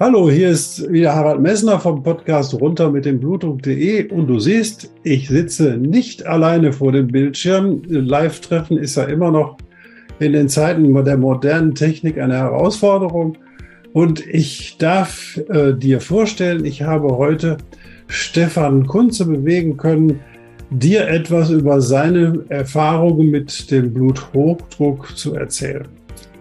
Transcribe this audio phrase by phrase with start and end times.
[0.00, 4.92] Hallo, hier ist wieder Harald Messner vom Podcast runter mit dem Blutdruck.de und du siehst,
[5.02, 7.82] ich sitze nicht alleine vor dem Bildschirm.
[7.88, 9.56] Live-Treffen ist ja immer noch
[10.20, 13.38] in den Zeiten der modernen Technik eine Herausforderung.
[13.92, 17.56] Und ich darf äh, dir vorstellen, ich habe heute
[18.06, 20.20] Stefan Kunze bewegen können,
[20.70, 25.88] dir etwas über seine Erfahrungen mit dem Bluthochdruck zu erzählen.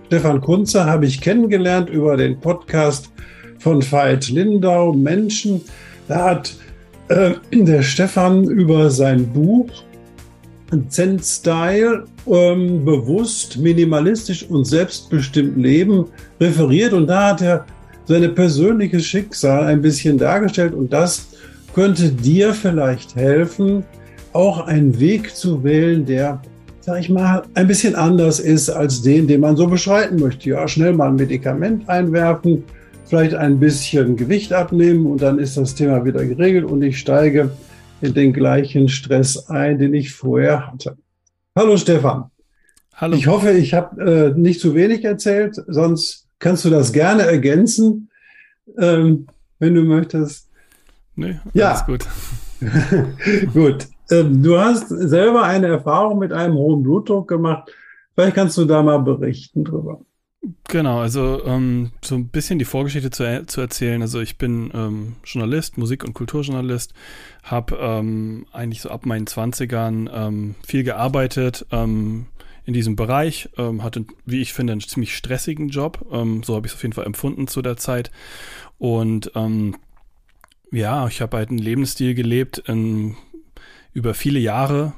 [0.05, 3.11] Stefan Kunze habe ich kennengelernt über den Podcast
[3.59, 5.61] von Veit Lindau, Menschen.
[6.07, 6.55] Da hat
[7.09, 9.69] äh, der Stefan über sein Buch
[10.89, 16.05] Zen Style ähm, bewusst, minimalistisch und selbstbestimmt leben
[16.41, 17.65] referiert und da hat er
[18.05, 21.27] seine persönliches Schicksal ein bisschen dargestellt und das
[21.73, 23.83] könnte dir vielleicht helfen,
[24.33, 26.41] auch einen Weg zu wählen, der,
[26.81, 30.49] sag ich mal, ein bisschen anders ist als den, den man so beschreiten möchte.
[30.49, 32.63] Ja, schnell mal ein Medikament einwerfen,
[33.07, 37.51] vielleicht ein bisschen Gewicht abnehmen und dann ist das Thema wieder geregelt und ich steige
[38.01, 40.97] in den gleichen Stress ein, den ich vorher hatte.
[41.55, 42.25] Hallo Stefan.
[42.93, 43.15] Hallo.
[43.15, 48.09] Ich hoffe, ich habe äh, nicht zu wenig erzählt, sonst kannst du das gerne ergänzen,
[48.77, 49.27] ähm,
[49.59, 50.49] wenn du möchtest.
[51.15, 51.83] Nee, ja.
[51.87, 52.05] gut.
[53.53, 53.87] gut.
[54.11, 57.71] Ähm, du hast selber eine Erfahrung mit einem hohen Blutdruck gemacht.
[58.13, 60.01] Vielleicht kannst du da mal berichten drüber.
[60.69, 64.01] Genau, also ähm, so ein bisschen die Vorgeschichte zu, zu erzählen.
[64.01, 66.93] Also ich bin ähm, Journalist, Musik- und Kulturjournalist,
[67.43, 72.27] habe ähm, eigentlich so ab meinen 20ern ähm, viel gearbeitet ähm,
[72.65, 76.05] in diesem Bereich, ähm, hatte, wie ich finde, einen ziemlich stressigen Job.
[76.09, 78.11] so habe ich es auf jeden Fall empfunden zu der Zeit.
[78.77, 79.31] Und
[80.71, 83.15] ja, ich habe halt einen Lebensstil gelebt in,
[83.93, 84.93] über viele Jahre,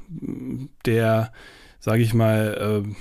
[0.86, 1.32] der,
[1.80, 2.96] sage ich mal, äh,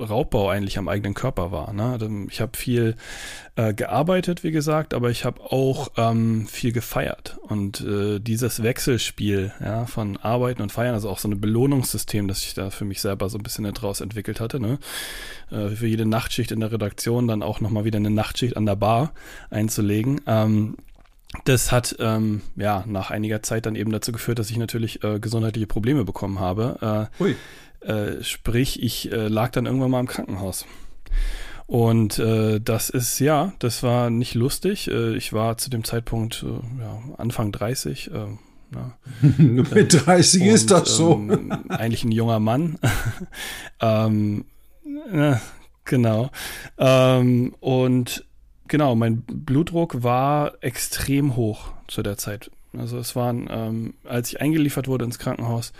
[0.00, 1.72] Raubbau eigentlich am eigenen Körper war.
[1.72, 2.26] Ne?
[2.30, 2.96] Ich habe viel
[3.56, 7.38] äh, gearbeitet, wie gesagt, aber ich habe auch ähm, viel gefeiert.
[7.42, 12.42] Und äh, dieses Wechselspiel ja, von Arbeiten und Feiern, also auch so ein Belohnungssystem, das
[12.44, 14.60] ich da für mich selber so ein bisschen daraus entwickelt hatte.
[14.60, 14.78] Ne?
[15.50, 18.76] Äh, für jede Nachtschicht in der Redaktion dann auch nochmal wieder eine Nachtschicht an der
[18.76, 19.12] Bar
[19.50, 20.20] einzulegen.
[20.26, 20.76] Ähm,
[21.44, 25.20] das hat ähm, ja nach einiger Zeit dann eben dazu geführt, dass ich natürlich äh,
[25.20, 27.08] gesundheitliche Probleme bekommen habe.
[27.20, 27.36] Äh, Ui.
[27.80, 30.66] Äh, sprich, ich äh, lag dann irgendwann mal im Krankenhaus.
[31.66, 34.88] Und äh, das ist, ja, das war nicht lustig.
[34.88, 38.10] Äh, ich war zu dem Zeitpunkt äh, ja, Anfang 30.
[38.10, 38.26] Äh,
[38.70, 38.96] na,
[39.38, 41.12] Mit 30 und, ist das so.
[41.12, 42.78] Ähm, eigentlich ein junger Mann.
[43.80, 44.46] ähm,
[45.10, 45.40] na,
[45.84, 46.30] genau.
[46.78, 48.24] Ähm, und
[48.66, 52.50] genau, mein Blutdruck war extrem hoch zu der Zeit.
[52.76, 55.72] Also es waren, ähm, als ich eingeliefert wurde ins Krankenhaus,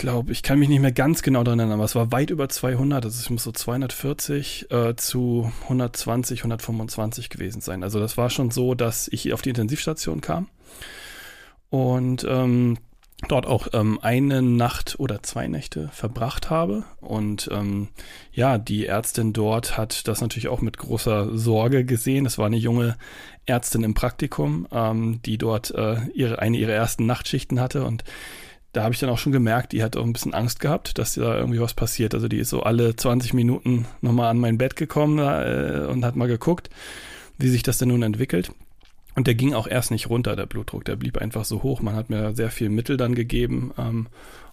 [0.00, 2.48] glaube, ich kann mich nicht mehr ganz genau daran erinnern, aber es war weit über
[2.48, 3.04] 200.
[3.04, 7.82] Also es muss so 240 äh, zu 120, 125 gewesen sein.
[7.84, 10.48] Also das war schon so, dass ich auf die Intensivstation kam
[11.68, 12.78] und ähm,
[13.28, 16.84] dort auch ähm, eine Nacht oder zwei Nächte verbracht habe.
[17.02, 17.88] Und ähm,
[18.32, 22.24] ja, die Ärztin dort hat das natürlich auch mit großer Sorge gesehen.
[22.24, 22.96] Es war eine junge
[23.44, 28.04] Ärztin im Praktikum, ähm, die dort äh, ihre, eine ihrer ersten Nachtschichten hatte und
[28.72, 31.14] da habe ich dann auch schon gemerkt, die hat auch ein bisschen Angst gehabt, dass
[31.14, 32.14] da irgendwie was passiert.
[32.14, 36.16] Also die ist so alle 20 Minuten nochmal an mein Bett gekommen äh, und hat
[36.16, 36.70] mal geguckt,
[37.38, 38.52] wie sich das denn nun entwickelt.
[39.16, 40.84] Und der ging auch erst nicht runter, der Blutdruck.
[40.84, 41.82] Der blieb einfach so hoch.
[41.82, 43.72] Man hat mir sehr viel Mittel dann gegeben.
[43.76, 44.06] Ähm,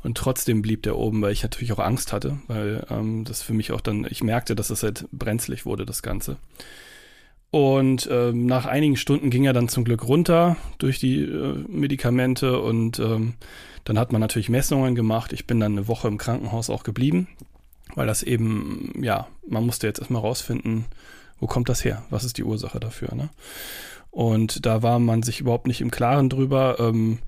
[0.04, 3.54] und trotzdem blieb der oben, weil ich natürlich auch Angst hatte, weil ähm, das für
[3.54, 6.38] mich auch dann, ich merkte, dass es halt brenzlig wurde, das Ganze.
[7.50, 12.60] Und ähm, nach einigen Stunden ging er dann zum Glück runter durch die äh, Medikamente
[12.60, 13.36] und ähm,
[13.88, 15.32] dann hat man natürlich Messungen gemacht.
[15.32, 17.30] Ich bin dann eine Woche im Krankenhaus auch geblieben,
[17.96, 20.84] weil das eben, ja, man musste jetzt erstmal rausfinden,
[21.40, 22.04] wo kommt das her?
[22.10, 23.16] Was ist die Ursache dafür?
[23.16, 23.30] Ne?
[24.12, 26.76] Und da war man sich überhaupt nicht im Klaren drüber.
[26.80, 27.20] Ähm,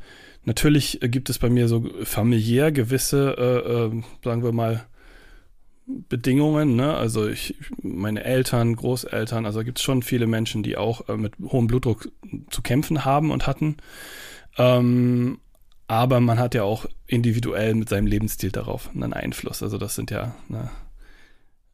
[0.44, 4.83] natürlich gibt es bei mir so familiär gewisse, äh, äh, sagen wir mal,
[5.85, 6.94] Bedingungen, ne?
[6.94, 11.33] Also ich, meine Eltern, Großeltern, also gibt es schon viele Menschen, die auch äh, mit
[11.41, 12.11] hohem Blutdruck
[12.50, 13.77] zu kämpfen haben und hatten.
[14.57, 15.39] Ähm,
[15.89, 19.63] aber man hat ja auch individuell mit seinem Lebensstil darauf einen Einfluss.
[19.63, 20.69] Also das sind ja, ne,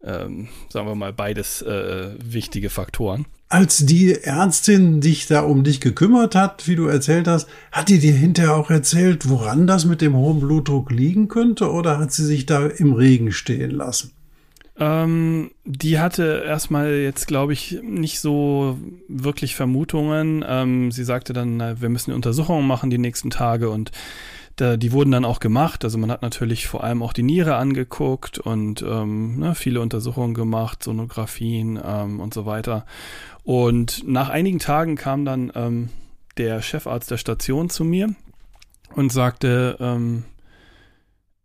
[0.02, 3.26] ähm, sagen wir mal, beides äh, wichtige Faktoren.
[3.50, 8.00] als die Ärztin dich da um dich gekümmert hat, wie du erzählt hast, hat die
[8.00, 12.26] dir hinterher auch erzählt, woran das mit dem hohen Blutdruck liegen könnte oder hat sie
[12.26, 14.15] sich da im Regen stehen lassen?
[14.77, 18.77] Ähm, die hatte erstmal jetzt, glaube ich, nicht so
[19.07, 20.44] wirklich Vermutungen.
[20.48, 23.92] Ähm, sie sagte dann, na, wir müssen Untersuchungen machen die nächsten Tage und
[24.57, 25.83] da, die wurden dann auch gemacht.
[25.83, 30.33] Also man hat natürlich vor allem auch die Niere angeguckt und ähm, ne, viele Untersuchungen
[30.33, 32.86] gemacht, Sonographien ähm, und so weiter.
[33.44, 35.89] Und nach einigen Tagen kam dann ähm,
[36.38, 38.16] der Chefarzt der Station zu mir
[38.95, 40.24] und sagte ähm,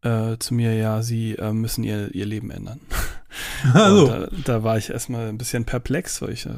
[0.02, 2.80] äh, zu mir, ja, Sie äh, müssen ihr, ihr Leben ändern.
[3.74, 4.06] Also.
[4.06, 6.50] Da, da, war ich erstmal ein bisschen perplex, weil ich äh,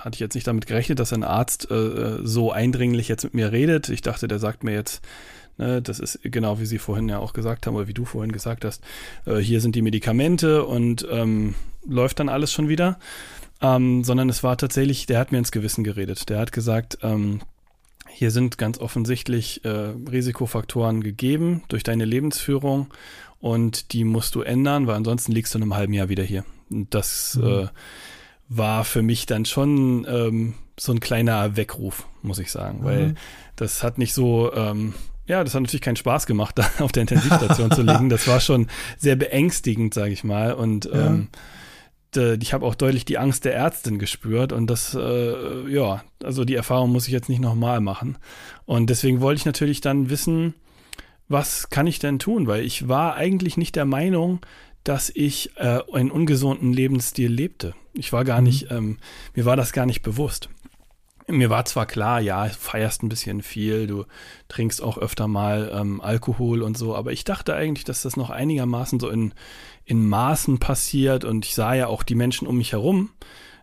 [0.00, 3.52] hatte jetzt nicht damit gerechnet, dass ein Arzt äh, äh, so eindringlich jetzt mit mir
[3.52, 3.88] redet.
[3.88, 5.02] Ich dachte, der sagt mir jetzt,
[5.58, 8.32] Ne, das ist genau wie Sie vorhin ja auch gesagt haben oder wie du vorhin
[8.32, 8.82] gesagt hast.
[9.26, 11.54] Äh, hier sind die Medikamente und ähm,
[11.86, 12.98] läuft dann alles schon wieder.
[13.60, 16.28] Ähm, sondern es war tatsächlich, der hat mir ins Gewissen geredet.
[16.30, 17.42] Der hat gesagt, ähm,
[18.12, 22.88] hier sind ganz offensichtlich äh, Risikofaktoren gegeben durch deine Lebensführung
[23.40, 26.44] und die musst du ändern, weil ansonsten liegst du in einem halben Jahr wieder hier.
[26.70, 27.48] Und das mhm.
[27.48, 27.66] äh,
[28.48, 32.84] war für mich dann schon ähm, so ein kleiner Weckruf, muss ich sagen, mhm.
[32.84, 33.14] weil
[33.56, 34.94] das hat nicht so, ähm,
[35.26, 38.08] ja, das hat natürlich keinen Spaß gemacht, da auf der Intensivstation zu liegen.
[38.10, 38.68] Das war schon
[38.98, 40.52] sehr beängstigend, sage ich mal.
[40.52, 41.06] Und ja.
[41.08, 41.28] ähm,
[42.16, 46.54] ich habe auch deutlich die Angst der Ärztin gespürt und das, äh, ja, also die
[46.54, 48.18] Erfahrung muss ich jetzt nicht nochmal machen.
[48.66, 50.54] Und deswegen wollte ich natürlich dann wissen,
[51.28, 52.46] was kann ich denn tun?
[52.46, 54.40] Weil ich war eigentlich nicht der Meinung,
[54.84, 57.74] dass ich äh, einen ungesunden Lebensstil lebte.
[57.94, 58.46] Ich war gar mhm.
[58.46, 58.98] nicht, ähm,
[59.34, 60.48] mir war das gar nicht bewusst.
[61.28, 64.04] Mir war zwar klar, ja, du feierst ein bisschen viel, du
[64.48, 68.28] trinkst auch öfter mal ähm, Alkohol und so, aber ich dachte eigentlich, dass das noch
[68.28, 69.32] einigermaßen so in,
[69.92, 73.10] in Maßen passiert und ich sah ja auch die Menschen um mich herum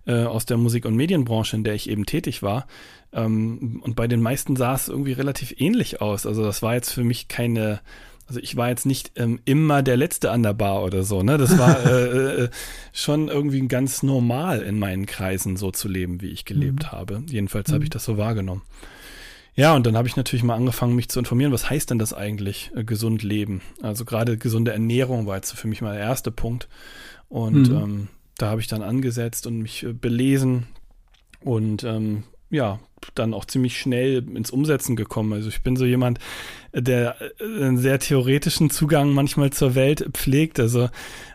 [0.05, 2.67] äh, aus der Musik- und Medienbranche, in der ich eben tätig war.
[3.11, 6.27] Ähm, und bei den meisten sah es irgendwie relativ ähnlich aus.
[6.27, 7.81] Also das war jetzt für mich keine
[8.27, 11.39] also ich war jetzt nicht ähm, immer der Letzte an der Bar oder so, ne?
[11.39, 12.49] Das war äh, äh,
[12.93, 16.91] schon irgendwie ganz normal in meinen Kreisen so zu leben, wie ich gelebt mhm.
[16.91, 17.23] habe.
[17.27, 17.73] Jedenfalls mhm.
[17.73, 18.61] habe ich das so wahrgenommen.
[19.55, 22.13] Ja, und dann habe ich natürlich mal angefangen, mich zu informieren, was heißt denn das
[22.13, 23.61] eigentlich, äh, gesund leben?
[23.81, 26.67] Also gerade gesunde Ernährung war jetzt für mich mal der erste Punkt.
[27.27, 27.77] Und mhm.
[27.77, 28.07] ähm,
[28.37, 30.67] da habe ich dann angesetzt und mich äh, belesen
[31.41, 32.79] und ähm, ja,
[33.15, 35.33] dann auch ziemlich schnell ins Umsetzen gekommen.
[35.33, 36.19] Also ich bin so jemand,
[36.73, 40.59] der äh, einen sehr theoretischen Zugang manchmal zur Welt pflegt.
[40.59, 40.89] Also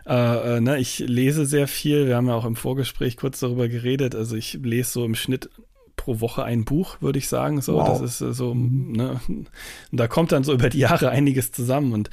[0.05, 2.07] äh, äh, ne, ich lese sehr viel.
[2.07, 4.15] Wir haben ja auch im Vorgespräch kurz darüber geredet.
[4.15, 5.49] Also ich lese so im Schnitt
[5.95, 7.61] pro Woche ein Buch, würde ich sagen.
[7.61, 7.87] So, wow.
[7.87, 9.47] das ist äh, so, ne, und
[9.91, 11.93] da kommt dann so über die Jahre einiges zusammen.
[11.93, 12.09] Und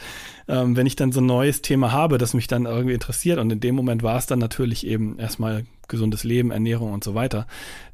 [0.49, 3.51] ähm, wenn ich dann so ein neues Thema habe, das mich dann irgendwie interessiert, und
[3.51, 7.47] in dem Moment war es dann natürlich eben erstmal gesundes Leben, Ernährung und so weiter,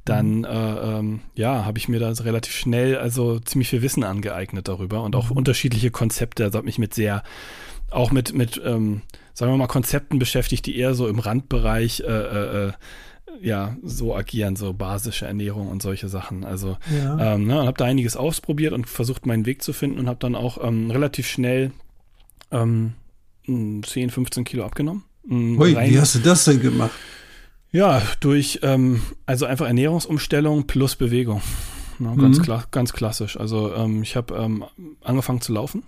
[0.05, 0.45] dann mhm.
[0.45, 5.03] äh, ähm, ja, habe ich mir da relativ schnell also ziemlich viel Wissen angeeignet darüber
[5.03, 5.37] und auch mhm.
[5.37, 6.45] unterschiedliche Konzepte.
[6.45, 7.23] Also habe mich mit sehr,
[7.91, 9.03] auch mit, mit ähm,
[9.35, 12.73] sagen wir mal, Konzepten beschäftigt, die eher so im Randbereich äh, äh, äh
[13.41, 16.45] ja, so agieren, so basische Ernährung und solche Sachen.
[16.45, 17.35] Also ja.
[17.35, 20.35] ähm, ne, habe da einiges ausprobiert und versucht, meinen Weg zu finden und habe dann
[20.35, 21.73] auch ähm, relativ schnell
[22.51, 22.95] ähm,
[23.47, 25.05] 10, 15 Kilo abgenommen.
[25.31, 26.93] Hui, wie hast du das denn gemacht?
[27.71, 31.43] Ja, durch ähm, also einfach Ernährungsumstellung plus Bewegung.
[31.99, 32.43] Ne, ganz, mhm.
[32.43, 33.39] kla ganz klassisch.
[33.39, 34.65] Also ähm, ich habe ähm,
[35.03, 35.83] angefangen zu laufen.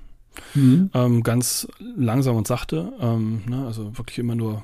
[0.55, 0.91] Mhm.
[0.95, 2.93] Ähm, ganz langsam und sachte.
[3.01, 4.63] Ähm, ne, also wirklich immer nur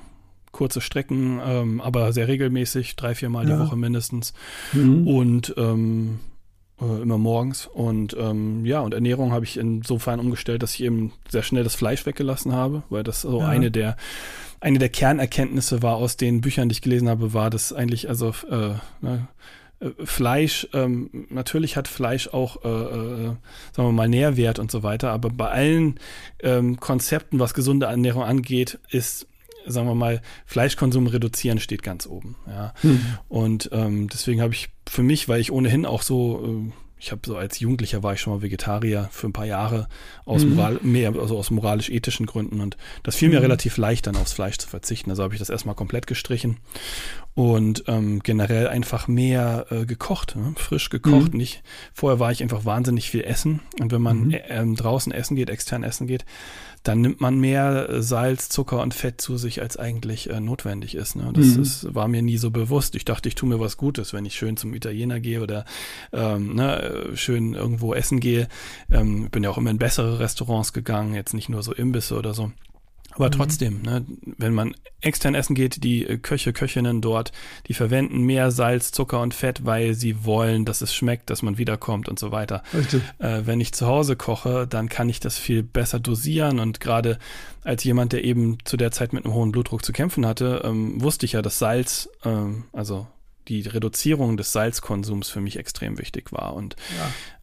[0.57, 3.57] kurze Strecken, ähm, aber sehr regelmäßig, drei, vier Mal ja.
[3.57, 4.33] die Woche mindestens.
[4.73, 5.07] Mhm.
[5.07, 6.19] Und ähm,
[6.81, 7.67] äh, immer morgens.
[7.67, 11.75] Und ähm, ja, und Ernährung habe ich insofern umgestellt, dass ich eben sehr schnell das
[11.75, 13.49] Fleisch weggelassen habe, weil das so ja.
[13.49, 13.97] eine der
[14.61, 18.33] eine der Kernerkenntnisse war aus den Büchern, die ich gelesen habe, war, dass eigentlich also
[18.51, 19.29] äh, ne,
[19.81, 23.25] äh, Fleisch, ähm, natürlich hat Fleisch auch, äh, äh,
[23.73, 26.01] sagen wir mal, Nährwert und so weiter, aber bei allen
[26.43, 29.27] ähm, Konzepten, was gesunde Ernährung angeht, ist
[29.67, 32.37] sagen wir mal, Fleischkonsum reduzieren steht ganz oben.
[32.47, 32.73] Ja.
[32.81, 33.01] Hm.
[33.29, 37.21] Und ähm, deswegen habe ich für mich, weil ich ohnehin auch so, äh, ich habe
[37.27, 39.87] so als Jugendlicher war ich schon mal Vegetarier für ein paar Jahre
[40.25, 40.55] aus mhm.
[40.55, 43.43] Moral, mehr, also aus moralisch-ethischen Gründen und das fiel mir mhm.
[43.43, 45.11] relativ leicht, dann aufs Fleisch zu verzichten.
[45.11, 46.57] Also habe ich das erstmal komplett gestrichen
[47.35, 50.55] und ähm, generell einfach mehr äh, gekocht, ne?
[50.57, 51.33] frisch gekocht.
[51.33, 51.39] Mhm.
[51.39, 54.33] Nicht, vorher war ich einfach wahnsinnig viel essen und wenn man mhm.
[54.33, 56.25] äh, draußen essen geht, extern essen geht,
[56.87, 60.95] dann nimmt man mehr äh, Salz, Zucker und Fett zu sich, als eigentlich äh, notwendig
[60.95, 61.17] ist.
[61.17, 61.31] Ne?
[61.33, 61.63] Das mhm.
[61.63, 62.95] ist, war mir nie so bewusst.
[62.95, 65.65] Ich dachte, ich tue mir was Gutes, wenn ich schön zum Italiener gehe oder
[66.13, 68.49] ähm, ne, schön irgendwo essen gehe.
[68.91, 72.35] Ähm, bin ja auch immer in bessere Restaurants gegangen, jetzt nicht nur so Imbisse oder
[72.35, 72.53] so.
[73.17, 73.33] Aber mhm.
[73.33, 74.05] trotzdem, ne,
[74.37, 77.33] wenn man extern essen geht, die äh, Köche, Köchinnen dort,
[77.67, 81.59] die verwenden mehr Salz, Zucker und Fett, weil sie wollen, dass es schmeckt, dass man
[81.59, 82.63] wiederkommt und so weiter.
[83.19, 87.19] Äh, wenn ich zu Hause koche, dann kann ich das viel besser dosieren und gerade
[87.65, 91.03] als jemand, der eben zu der Zeit mit einem hohen Blutdruck zu kämpfen hatte, ähm,
[91.03, 93.07] wusste ich ja, dass Salz, ähm, also
[93.49, 96.55] die Reduzierung des Salzkonsums für mich extrem wichtig war.
[96.55, 96.77] Und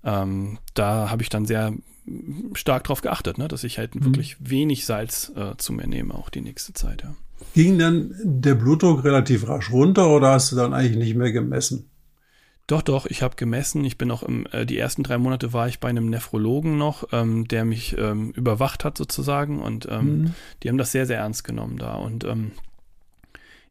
[0.04, 0.22] ja.
[0.22, 1.74] ähm, da habe ich dann sehr
[2.54, 4.06] stark darauf geachtet, ne, dass ich halt mhm.
[4.06, 7.16] wirklich wenig Salz äh, zu mir nehme, auch die nächste Zeit, ja.
[7.54, 11.90] Ging dann der Blutdruck relativ rasch runter oder hast du dann eigentlich nicht mehr gemessen?
[12.68, 13.84] Doch, doch, ich habe gemessen.
[13.84, 17.10] Ich bin auch im, äh, die ersten drei Monate war ich bei einem Nephrologen noch,
[17.12, 20.34] ähm, der mich ähm, überwacht hat sozusagen und ähm, mhm.
[20.62, 21.96] die haben das sehr, sehr ernst genommen da.
[21.96, 22.52] Und ähm,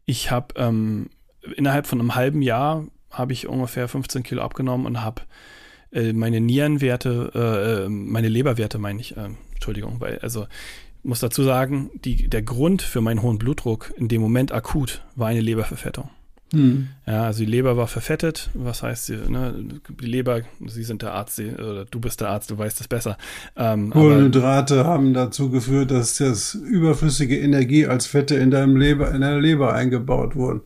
[0.04, 1.08] ich habe ähm,
[1.56, 5.22] innerhalb von einem halben Jahr habe ich ungefähr 15 Kilo abgenommen und habe
[5.92, 10.46] äh, meine Nierenwerte, äh, äh, meine Leberwerte meine ich, äh, Entschuldigung, weil, also
[11.02, 15.28] muss dazu sagen, die, der Grund für meinen hohen Blutdruck in dem Moment akut war
[15.28, 16.10] eine Leberverfettung.
[16.52, 16.88] Hm.
[17.06, 18.50] Ja, also die Leber war verfettet.
[18.52, 19.16] Was heißt sie?
[19.16, 19.80] Ne?
[20.00, 23.16] Die Leber, Sie sind der Arzt, oder du bist der Arzt, du weißt es besser.
[23.56, 29.22] Ähm, Kohlenhydrate haben dazu geführt, dass das überflüssige Energie als Fette in deinem Leber, in
[29.22, 30.60] deiner Leber eingebaut wurden.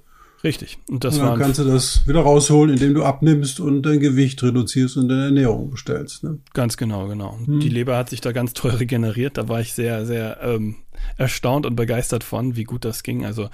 [0.44, 0.78] Richtig.
[0.88, 4.42] Und, das und dann kannst du das wieder rausholen, indem du abnimmst und dein Gewicht
[4.42, 6.24] reduzierst und deine Ernährung bestellst.
[6.24, 6.38] Ne?
[6.52, 7.38] Ganz genau, genau.
[7.44, 7.60] Hm.
[7.60, 9.38] Die Leber hat sich da ganz toll regeneriert.
[9.38, 10.76] Da war ich sehr, sehr ähm,
[11.16, 13.24] erstaunt und begeistert von, wie gut das ging.
[13.24, 13.48] Also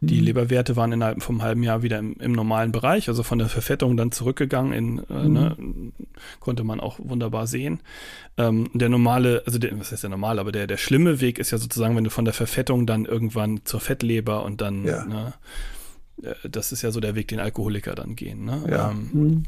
[0.00, 0.24] die hm.
[0.24, 3.96] Leberwerte waren innerhalb vom halben Jahr wieder im, im, normalen Bereich, also von der Verfettung
[3.96, 4.72] dann zurückgegangen.
[4.72, 5.32] In, äh, hm.
[5.32, 5.56] ne,
[6.40, 7.80] konnte man auch wunderbar sehen.
[8.36, 11.52] Ähm, der normale, also der, was heißt der normale, aber der, der schlimme Weg ist
[11.52, 15.04] ja sozusagen, wenn du von der Verfettung dann irgendwann zur Fettleber und dann ja.
[15.06, 15.34] ne,
[16.48, 18.44] das ist ja so der Weg, den Alkoholiker dann gehen.
[18.44, 18.64] Ne?
[18.70, 18.90] Ja.
[18.90, 19.42] Ähm, mhm.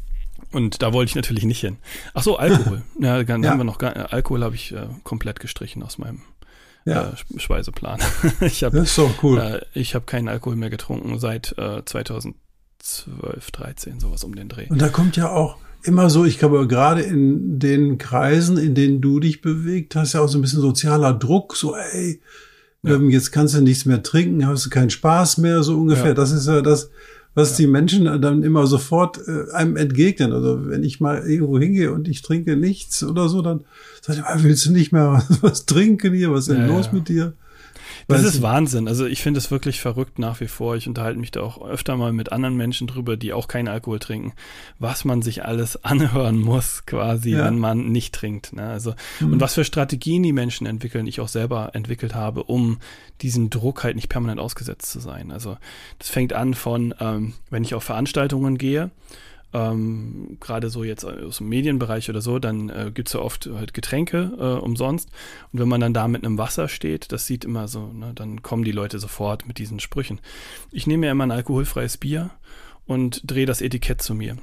[0.51, 1.77] Und da wollte ich natürlich nicht hin.
[2.13, 2.83] Ach so, Alkohol.
[2.99, 3.51] ja, dann ja.
[3.51, 6.21] haben wir noch gar, äh, Alkohol habe ich äh, komplett gestrichen aus meinem
[6.85, 7.11] ja.
[7.11, 7.99] äh, Speiseplan.
[8.41, 9.39] ich hab, das ist doch cool.
[9.39, 12.35] Äh, ich habe keinen Alkohol mehr getrunken seit äh, 2012,
[13.51, 14.67] 13, sowas um den Dreh.
[14.69, 19.01] Und da kommt ja auch immer so, ich glaube, gerade in den Kreisen, in denen
[19.01, 22.21] du dich bewegt, hast ja auch so ein bisschen sozialer Druck, so, ey,
[22.83, 22.95] ja.
[22.95, 26.09] Ähm, jetzt kannst du nichts mehr trinken, hast du keinen Spaß mehr, so ungefähr.
[26.09, 26.13] Ja.
[26.13, 26.89] Das ist ja das,
[27.35, 27.57] was ja.
[27.57, 30.31] die Menschen dann immer sofort äh, einem entgegnen.
[30.31, 33.65] Also wenn ich mal irgendwo hingehe und ich trinke nichts oder so, dann
[34.01, 36.31] sag ich, ah, willst du nicht mehr was trinken hier?
[36.31, 37.33] Was ist denn los mit dir?
[38.09, 38.87] Das ist Wahnsinn.
[38.87, 40.75] Also ich finde es wirklich verrückt nach wie vor.
[40.75, 43.99] Ich unterhalte mich da auch öfter mal mit anderen Menschen drüber, die auch keinen Alkohol
[43.99, 44.33] trinken,
[44.79, 47.45] was man sich alles anhören muss, quasi, ja.
[47.45, 48.53] wenn man nicht trinkt.
[48.53, 48.67] Ne?
[48.67, 49.33] Also, mhm.
[49.33, 52.79] und was für Strategien die Menschen entwickeln, ich auch selber entwickelt habe, um
[53.21, 55.31] diesem Druck halt nicht permanent ausgesetzt zu sein.
[55.31, 55.57] Also
[55.99, 58.91] das fängt an von, ähm, wenn ich auf Veranstaltungen gehe,
[59.53, 63.49] ähm, gerade so jetzt aus dem Medienbereich oder so, dann äh, gibt es ja oft
[63.51, 65.09] halt Getränke äh, umsonst.
[65.51, 68.41] Und wenn man dann da mit einem Wasser steht, das sieht immer so, ne, dann
[68.41, 70.19] kommen die Leute sofort mit diesen Sprüchen.
[70.71, 72.31] Ich nehme mir immer ein alkoholfreies Bier
[72.85, 74.37] und drehe das Etikett zu mir.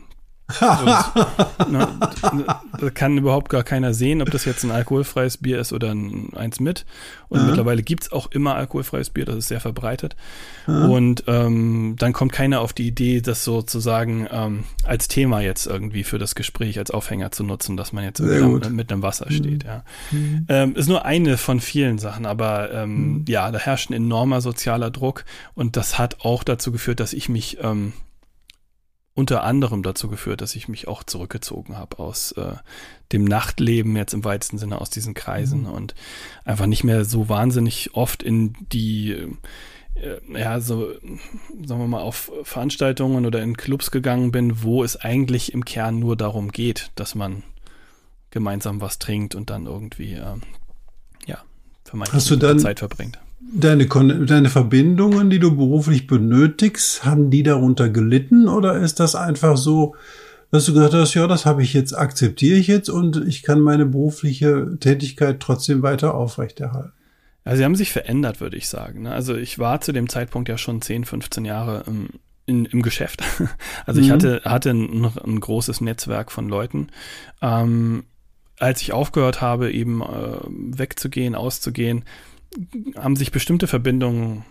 [0.48, 1.88] Und, ne,
[2.78, 6.32] da kann überhaupt gar keiner sehen, ob das jetzt ein alkoholfreies Bier ist oder ein,
[6.36, 6.86] eins mit.
[7.28, 7.46] Und mhm.
[7.46, 10.14] mittlerweile gibt's auch immer alkoholfreies Bier, das ist sehr verbreitet.
[10.68, 10.90] Mhm.
[10.90, 16.04] Und ähm, dann kommt keiner auf die Idee, das sozusagen ähm, als Thema jetzt irgendwie
[16.04, 19.64] für das Gespräch als Aufhänger zu nutzen, dass man jetzt mit einem Wasser steht.
[19.64, 19.68] Mhm.
[19.68, 19.84] Ja.
[20.12, 20.46] Mhm.
[20.48, 23.24] Ähm, ist nur eine von vielen Sachen, aber ähm, mhm.
[23.26, 25.24] ja, da herrscht ein enormer sozialer Druck
[25.54, 27.92] und das hat auch dazu geführt, dass ich mich ähm,
[29.16, 32.52] unter anderem dazu geführt, dass ich mich auch zurückgezogen habe aus äh,
[33.12, 35.70] dem Nachtleben jetzt im weitesten Sinne aus diesen Kreisen mhm.
[35.70, 35.94] und
[36.44, 39.12] einfach nicht mehr so wahnsinnig oft in die
[39.94, 40.92] äh, ja so
[41.64, 45.98] sagen wir mal auf Veranstaltungen oder in Clubs gegangen bin, wo es eigentlich im Kern
[45.98, 47.42] nur darum geht, dass man
[48.30, 50.36] gemeinsam was trinkt und dann irgendwie äh,
[51.26, 51.38] ja
[51.84, 52.22] vermeintlich
[52.58, 53.18] Zeit verbringt.
[53.38, 59.56] Deine, deine Verbindungen, die du beruflich benötigst, haben die darunter gelitten oder ist das einfach
[59.56, 59.94] so,
[60.50, 63.60] dass du gesagt hast, ja, das habe ich jetzt, akzeptiere ich jetzt und ich kann
[63.60, 66.92] meine berufliche Tätigkeit trotzdem weiter aufrechterhalten?
[67.44, 69.02] Also sie haben sich verändert, würde ich sagen.
[69.02, 69.12] Ne?
[69.12, 72.08] Also ich war zu dem Zeitpunkt ja schon 10, 15 Jahre im,
[72.46, 73.22] in, im Geschäft.
[73.86, 74.12] Also ich mhm.
[74.12, 76.88] hatte, hatte ein, ein, großes Netzwerk von Leuten.
[77.40, 78.04] Ähm,
[78.58, 82.04] als ich aufgehört habe, eben äh, wegzugehen, auszugehen,
[82.96, 84.44] haben sich bestimmte Verbindungen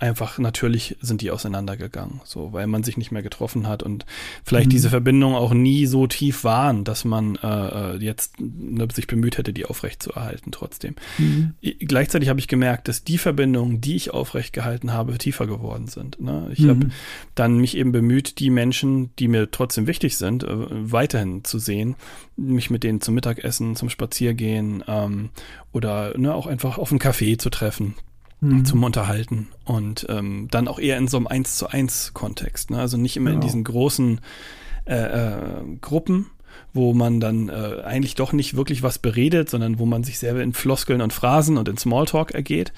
[0.00, 4.06] einfach natürlich sind die auseinandergegangen, so weil man sich nicht mehr getroffen hat und
[4.44, 4.70] vielleicht mhm.
[4.70, 9.36] diese Verbindungen auch nie so tief waren, dass man äh, äh jetzt ne, sich bemüht
[9.36, 10.94] hätte, die aufrecht zu erhalten trotzdem.
[11.18, 11.54] Mhm.
[11.80, 16.18] Gleichzeitig habe ich gemerkt, dass die Verbindungen, die ich aufrecht gehalten habe, tiefer geworden sind.
[16.18, 16.48] Ne?
[16.52, 16.68] Ich mhm.
[16.68, 16.86] habe
[17.34, 21.96] dann mich eben bemüht, die Menschen, die mir trotzdem wichtig sind, äh, weiterhin zu sehen,
[22.36, 25.28] mich mit denen zum Mittagessen, zum Spaziergehen ähm,
[25.72, 27.94] oder ne, auch einfach auf einen Café zu treffen
[28.40, 28.64] mhm.
[28.64, 32.70] zum Unterhalten und ähm, dann auch eher in so einem Eins zu eins Kontext.
[32.70, 32.78] Ne?
[32.78, 33.42] Also nicht immer genau.
[33.42, 34.20] in diesen großen
[34.86, 36.26] äh, äh, Gruppen,
[36.72, 40.42] wo man dann äh, eigentlich doch nicht wirklich was beredet, sondern wo man sich selber
[40.42, 42.72] in Floskeln und Phrasen und in Smalltalk ergeht,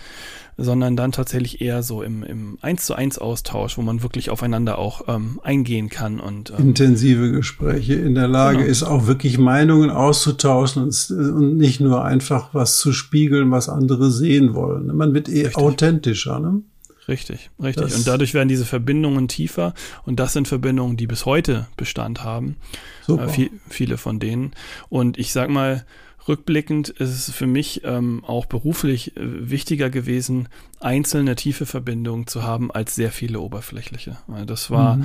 [0.57, 4.79] sondern dann tatsächlich eher so im, im 1 zu 1 Austausch, wo man wirklich aufeinander
[4.79, 8.71] auch ähm, eingehen kann und ähm, intensive Gespräche in der Lage genau.
[8.71, 14.11] ist, auch wirklich Meinungen auszutauschen und, und, nicht nur einfach was zu spiegeln, was andere
[14.11, 14.87] sehen wollen.
[14.95, 15.57] Man wird eh Richtig.
[15.57, 16.63] authentischer, ne?
[17.09, 17.85] Richtig, richtig.
[17.85, 22.23] Das und dadurch werden diese Verbindungen tiefer und das sind Verbindungen, die bis heute Bestand
[22.23, 22.57] haben.
[23.05, 23.25] Super.
[23.25, 24.53] Äh, viel, viele von denen.
[24.89, 25.85] Und ich sag mal,
[26.29, 30.49] rückblickend ist es für mich ähm, auch beruflich äh, wichtiger gewesen,
[30.81, 34.17] einzelne tiefe Verbindungen zu haben, als sehr viele oberflächliche.
[34.47, 34.99] Das war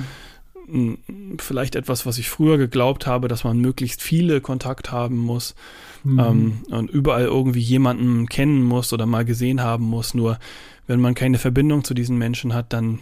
[0.66, 0.98] mhm.
[1.38, 5.54] vielleicht etwas, was ich früher geglaubt habe, dass man möglichst viele Kontakt haben muss
[6.04, 6.18] mhm.
[6.18, 10.14] ähm, und überall irgendwie jemanden kennen muss oder mal gesehen haben muss.
[10.14, 10.38] Nur
[10.86, 13.00] wenn man keine Verbindung zu diesen Menschen hat, dann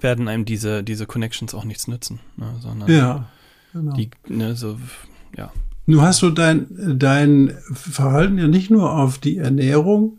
[0.00, 2.20] werden einem diese, diese Connections auch nichts nützen.
[2.36, 3.28] Ne, sondern ja,
[3.72, 3.94] genau.
[3.94, 4.78] die, ne, so,
[5.36, 5.52] ja.
[5.86, 6.66] Nun hast du dein,
[6.98, 10.18] dein Verhalten ja nicht nur auf die Ernährung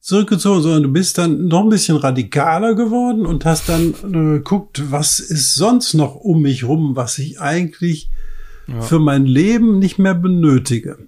[0.00, 4.90] zurückgezogen, sondern du bist dann noch ein bisschen radikaler geworden und hast dann äh, geguckt,
[4.90, 8.10] was ist sonst noch um mich rum, was ich eigentlich
[8.68, 8.80] ja.
[8.82, 10.98] für mein Leben nicht mehr benötige.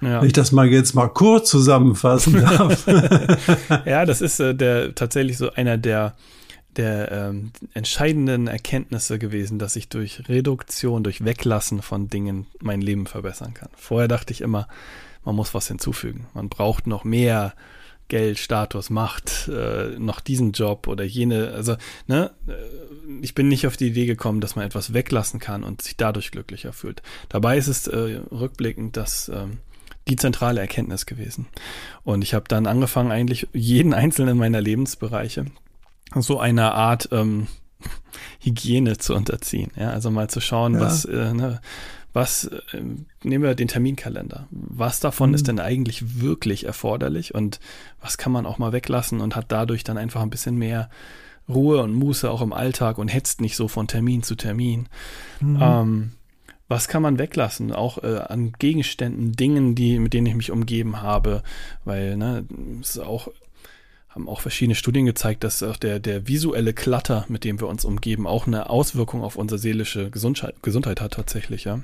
[0.00, 0.20] Ja.
[0.20, 2.86] Wenn ich das mal jetzt mal kurz zusammenfassen darf.
[3.84, 6.14] ja, das ist äh, der tatsächlich so einer der
[6.78, 13.06] der ähm, entscheidenden Erkenntnisse gewesen, dass ich durch Reduktion, durch Weglassen von Dingen mein Leben
[13.06, 13.68] verbessern kann.
[13.76, 14.68] Vorher dachte ich immer,
[15.24, 16.26] man muss was hinzufügen.
[16.32, 17.52] Man braucht noch mehr
[18.06, 21.50] Geld, Status, Macht, äh, noch diesen Job oder jene.
[21.50, 22.52] Also, ne, äh,
[23.20, 26.30] ich bin nicht auf die Idee gekommen, dass man etwas weglassen kann und sich dadurch
[26.30, 27.02] glücklicher fühlt.
[27.28, 29.58] Dabei ist es äh, rückblickend das ähm,
[30.08, 31.48] die zentrale Erkenntnis gewesen.
[32.02, 35.46] Und ich habe dann angefangen, eigentlich jeden einzelnen meiner Lebensbereiche
[36.14, 37.46] so einer Art ähm,
[38.40, 39.70] Hygiene zu unterziehen.
[39.76, 40.80] Ja, also mal zu schauen, ja.
[40.80, 41.60] was, äh, ne,
[42.12, 42.82] was, äh,
[43.22, 44.48] nehmen wir den Terminkalender.
[44.50, 45.34] Was davon mhm.
[45.34, 47.60] ist denn eigentlich wirklich erforderlich und
[48.00, 50.90] was kann man auch mal weglassen und hat dadurch dann einfach ein bisschen mehr
[51.48, 54.88] Ruhe und Muße auch im Alltag und hetzt nicht so von Termin zu Termin.
[55.40, 55.58] Mhm.
[55.60, 56.10] Ähm,
[56.68, 61.00] was kann man weglassen, auch äh, an Gegenständen, Dingen, die, mit denen ich mich umgeben
[61.00, 61.42] habe,
[61.84, 62.44] weil, ne,
[62.82, 63.28] es ist auch
[64.18, 67.84] haben auch verschiedene Studien gezeigt, dass auch der, der visuelle Klatter, mit dem wir uns
[67.84, 71.80] umgeben, auch eine Auswirkung auf unsere seelische Gesundheit, Gesundheit hat tatsächlich, ja.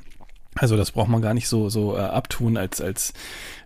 [0.56, 3.12] Also das braucht man gar nicht so so äh, abtun als als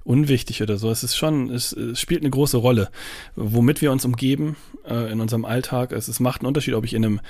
[0.04, 0.90] unwichtig oder so.
[0.90, 2.88] Es ist schon, es, es spielt eine große Rolle,
[3.36, 4.56] womit wir uns umgeben
[4.88, 5.92] äh, in unserem Alltag.
[5.92, 7.20] Es, es macht einen Unterschied, ob ich in einem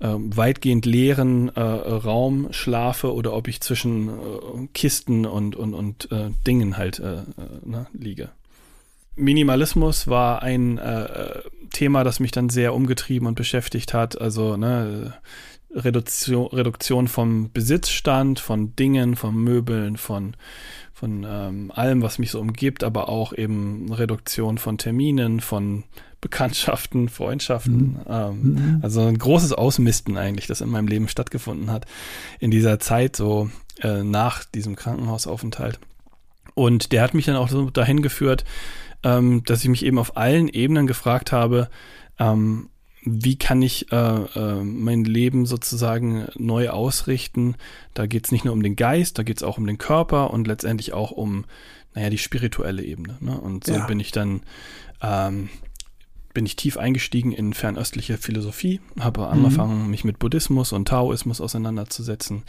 [0.00, 4.12] äh, weitgehend leeren äh, Raum schlafe oder ob ich zwischen äh,
[4.74, 7.22] Kisten und und und äh, Dingen halt äh, äh
[7.64, 8.30] ne, liege.
[9.16, 11.40] Minimalismus war ein äh,
[11.72, 14.20] Thema, das mich dann sehr umgetrieben und beschäftigt hat.
[14.20, 15.14] Also ne,
[15.74, 20.36] Reduktion, Reduktion vom Besitzstand, von Dingen, von Möbeln, von,
[20.92, 25.84] von ähm, allem, was mich so umgibt, aber auch eben Reduktion von Terminen, von
[26.20, 27.76] Bekanntschaften, Freundschaften.
[27.76, 28.00] Mhm.
[28.08, 28.80] Ähm, mhm.
[28.82, 31.86] Also ein großes Ausmisten eigentlich, das in meinem Leben stattgefunden hat
[32.38, 33.50] in dieser Zeit, so
[33.80, 35.80] äh, nach diesem Krankenhausaufenthalt.
[36.54, 38.44] Und der hat mich dann auch so dahin geführt,
[39.04, 41.68] ähm, dass ich mich eben auf allen Ebenen gefragt habe,
[42.18, 42.70] ähm,
[43.06, 47.56] wie kann ich äh, äh, mein Leben sozusagen neu ausrichten?
[47.92, 50.30] Da geht es nicht nur um den Geist, da geht es auch um den Körper
[50.30, 51.44] und letztendlich auch um,
[51.94, 53.18] naja, die spirituelle Ebene.
[53.20, 53.38] Ne?
[53.38, 53.86] Und so ja.
[53.86, 54.40] bin ich dann,
[55.02, 55.50] ähm,
[56.32, 59.26] bin ich tief eingestiegen in fernöstliche Philosophie, habe mhm.
[59.26, 62.42] angefangen, mich mit Buddhismus und Taoismus auseinanderzusetzen.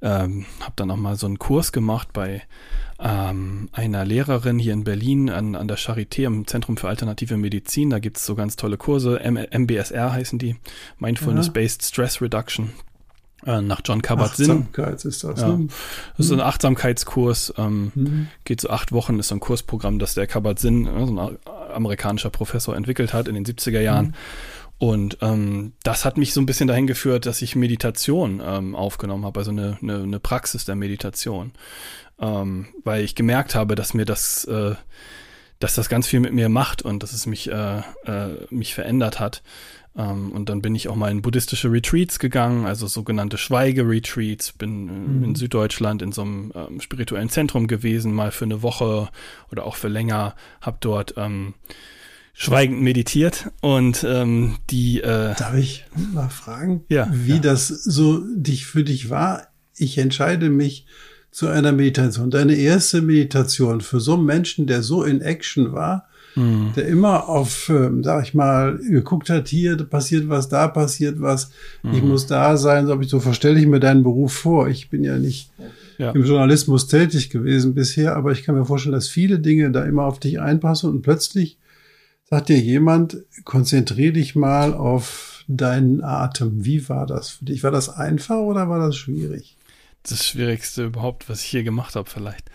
[0.00, 2.42] Ähm, habe dann auch mal so einen Kurs gemacht bei
[3.00, 7.90] ähm, einer Lehrerin hier in Berlin an, an der Charité im Zentrum für alternative Medizin.
[7.90, 10.56] Da gibt es so ganz tolle Kurse, M MBSR heißen die,
[10.98, 12.72] Mindfulness-Based Stress Reduction
[13.46, 14.50] äh, nach John Kabat-Zinn.
[14.50, 15.40] Achtsamkeit ist das.
[15.40, 15.56] Ja.
[15.56, 15.68] Ne?
[16.16, 18.28] Das ist ein Achtsamkeitskurs, ähm, mhm.
[18.44, 21.38] geht so acht Wochen, ist so ein Kursprogramm, das der Kabat-Zinn, äh, so ein
[21.72, 24.06] amerikanischer Professor, entwickelt hat in den 70er Jahren.
[24.06, 24.14] Mhm.
[24.80, 29.24] Und ähm, das hat mich so ein bisschen dahin geführt, dass ich Meditation ähm, aufgenommen
[29.24, 31.52] habe, also eine, eine, eine Praxis der Meditation
[32.20, 34.74] ähm, weil ich gemerkt habe, dass mir das, äh,
[35.58, 39.20] dass das ganz viel mit mir macht und dass es mich, äh, äh, mich verändert
[39.20, 39.42] hat.
[39.96, 44.52] Ähm, und dann bin ich auch mal in buddhistische Retreats gegangen, also sogenannte Schweige-Retreats.
[44.52, 45.24] Bin äh, mhm.
[45.24, 49.08] in Süddeutschland in so einem ähm, spirituellen Zentrum gewesen, mal für eine Woche
[49.50, 50.36] oder auch für länger.
[50.60, 51.54] Hab dort ähm,
[52.32, 55.00] schweigend meditiert und ähm, die.
[55.00, 57.38] Äh, Darf ich mal fragen, ja, wie ja.
[57.38, 59.48] das so dich für dich war?
[59.76, 60.86] Ich entscheide mich
[61.30, 62.30] zu einer Meditation.
[62.30, 66.72] Deine erste Meditation für so einen Menschen, der so in Action war, mhm.
[66.74, 71.50] der immer auf, ähm, sag ich mal, geguckt hat, hier passiert was, da passiert was,
[71.82, 71.94] mhm.
[71.94, 74.68] ich muss da sein, so, ich, so verstelle ich mir deinen Beruf vor.
[74.68, 75.50] Ich bin ja nicht
[75.98, 76.12] ja.
[76.12, 80.04] im Journalismus tätig gewesen bisher, aber ich kann mir vorstellen, dass viele Dinge da immer
[80.04, 81.58] auf dich einpassen und plötzlich
[82.24, 86.64] sagt dir jemand, konzentrier dich mal auf deinen Atem.
[86.64, 87.62] Wie war das für dich?
[87.64, 89.57] War das einfach oder war das schwierig?
[90.02, 92.50] Das Schwierigste überhaupt, was ich hier gemacht habe, vielleicht.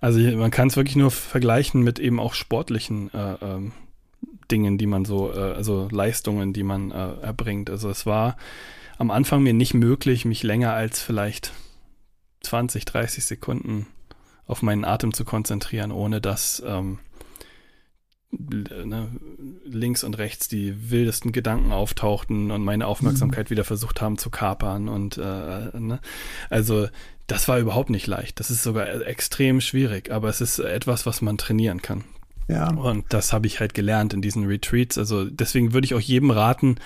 [0.00, 3.72] Also man kann es wirklich nur vergleichen mit eben auch sportlichen äh, ähm,
[4.50, 7.70] Dingen, die man so, äh, also Leistungen, die man äh, erbringt.
[7.70, 8.36] Also es war
[8.98, 11.52] am Anfang mir nicht möglich, mich länger als vielleicht
[12.42, 13.86] 20, 30 Sekunden
[14.46, 16.98] auf meinen Atem zu konzentrieren, ohne dass ähm,
[18.38, 19.08] ne,
[19.64, 23.50] links und rechts die wildesten Gedanken auftauchten und meine Aufmerksamkeit mhm.
[23.50, 24.88] wieder versucht haben zu kapern.
[24.88, 26.00] Und äh, ne?
[26.50, 26.88] also
[27.26, 28.40] das war überhaupt nicht leicht.
[28.40, 32.04] Das ist sogar extrem schwierig, aber es ist etwas, was man trainieren kann.
[32.48, 32.68] Ja.
[32.70, 34.98] Und das habe ich halt gelernt in diesen Retreats.
[34.98, 36.76] Also deswegen würde ich auch jedem raten,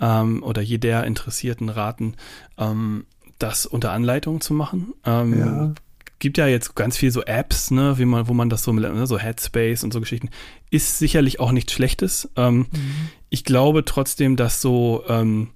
[0.00, 2.14] ähm, oder jeder Interessierten raten,
[2.58, 3.06] ähm,
[3.38, 4.94] das unter Anleitung zu machen.
[5.04, 5.74] Ähm, ja.
[6.18, 9.06] Gibt ja jetzt ganz viel so Apps, ne, wie man, wo man das so, ne,
[9.06, 10.30] so Headspace und so Geschichten,
[10.70, 12.30] ist sicherlich auch nichts Schlechtes.
[12.36, 13.08] Ähm, mhm.
[13.30, 15.50] Ich glaube trotzdem, dass so ähm,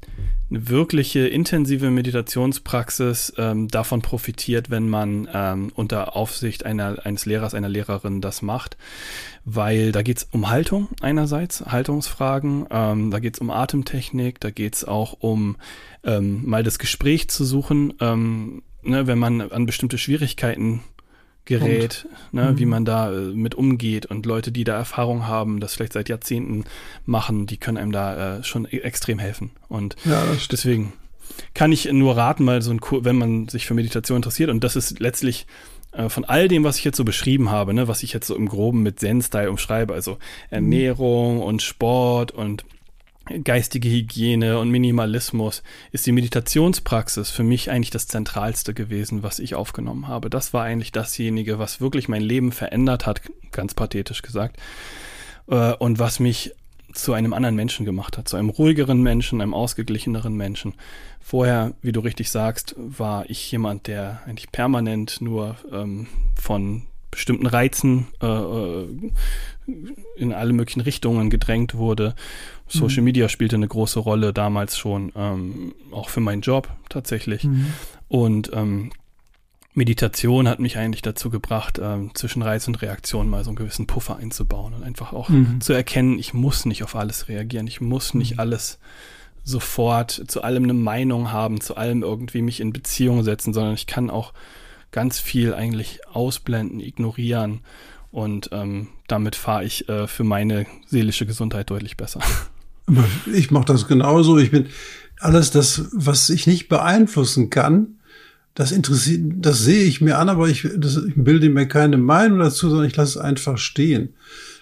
[0.51, 7.55] eine wirkliche intensive Meditationspraxis ähm, davon profitiert, wenn man ähm, unter Aufsicht einer, eines Lehrers,
[7.55, 8.77] einer Lehrerin das macht,
[9.45, 14.51] weil da geht es um Haltung einerseits, Haltungsfragen, ähm, da geht es um Atemtechnik, da
[14.51, 15.57] geht es auch um
[16.05, 20.83] ähm, mal das Gespräch zu suchen, ähm, ne, wenn man an bestimmte Schwierigkeiten
[21.49, 22.59] gerät, ne, mhm.
[22.59, 26.09] wie man da äh, mit umgeht und Leute, die da Erfahrung haben, das vielleicht seit
[26.09, 26.65] Jahrzehnten
[27.07, 29.51] machen, die können einem da äh, schon e extrem helfen.
[29.69, 30.93] Und ja, deswegen
[31.55, 34.77] kann ich nur raten, mal so ein, wenn man sich für Meditation interessiert und das
[34.77, 35.47] ist letztlich
[35.93, 38.37] äh, von all dem, was ich jetzt so beschrieben habe, ne, was ich jetzt so
[38.37, 40.19] im Groben mit Zen-Style umschreibe, also mhm.
[40.51, 42.65] Ernährung und Sport und
[43.45, 45.63] geistige Hygiene und Minimalismus
[45.93, 50.31] ist die Meditationspraxis für mich eigentlich das Zentralste gewesen, was ich aufgenommen habe.
[50.31, 54.57] Das war eigentlich dasjenige, was wirklich mein Leben verändert hat, ganz pathetisch gesagt,
[55.49, 56.55] äh, und was mich
[56.93, 60.75] zu einem anderen Menschen gemacht hat, zu einem ruhigeren Menschen, einem ausgeglicheneren Menschen.
[61.21, 67.47] Vorher, wie du richtig sagst, war ich jemand, der eigentlich permanent nur ähm, von bestimmten
[67.47, 68.87] Reizen äh, äh
[70.17, 72.15] in alle möglichen Richtungen gedrängt wurde
[72.69, 73.05] Social mhm.
[73.05, 77.45] Media spielte eine große Rolle damals schon, ähm, auch für meinen Job tatsächlich.
[77.45, 77.73] Mhm.
[78.09, 78.91] Und ähm,
[79.75, 83.87] Meditation hat mich eigentlich dazu gebracht, ähm, zwischen Reiz und Reaktion mal so einen gewissen
[83.87, 85.61] Puffer einzubauen und einfach auch mhm.
[85.61, 88.41] zu erkennen, ich muss nicht auf alles reagieren, ich muss nicht mhm.
[88.41, 88.79] alles
[89.45, 93.87] sofort zu allem eine Meinung haben, zu allem irgendwie mich in Beziehung setzen, sondern ich
[93.87, 94.35] kann auch
[94.91, 97.61] ganz viel eigentlich ausblenden, ignorieren
[98.11, 102.21] und ähm, damit fahre ich äh, für meine seelische Gesundheit deutlich besser.
[103.35, 104.39] Ich mache das genauso.
[104.39, 104.69] Ich bin
[105.21, 107.99] alles das, was ich nicht beeinflussen kann,
[108.59, 112.41] das interessiert, das sehe ich mir an, aber ich, das, ich bilde mir keine Meinung
[112.41, 114.15] dazu, sondern ich lasse es einfach stehen.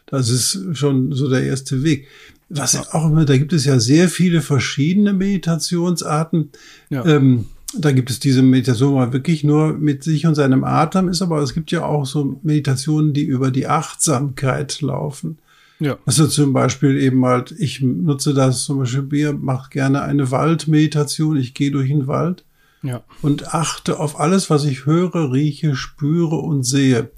[0.04, 2.06] Das ist schon so der erste Weg.
[2.50, 6.50] Was auch immer, da gibt es ja sehr viele verschiedene Meditationsarten.
[6.90, 7.06] Ja.
[7.06, 7.46] Ähm,
[7.78, 11.22] da gibt es diese Meditation, wo man wirklich nur mit sich und seinem Atem ist,
[11.22, 15.38] aber es gibt ja auch so Meditationen, die über die Achtsamkeit laufen.
[15.78, 15.98] Ja.
[16.06, 21.36] Also zum Beispiel eben halt, ich nutze das zum Beispiel, Bier macht gerne eine Waldmeditation.
[21.36, 22.44] Ich gehe durch den Wald
[22.82, 23.02] ja.
[23.22, 27.10] und achte auf alles, was ich höre, rieche, spüre und sehe.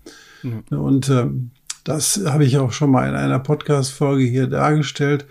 [0.42, 0.78] Ja.
[0.78, 1.50] Und ähm,
[1.84, 5.26] das habe ich auch schon mal in einer Podcast-Folge hier dargestellt,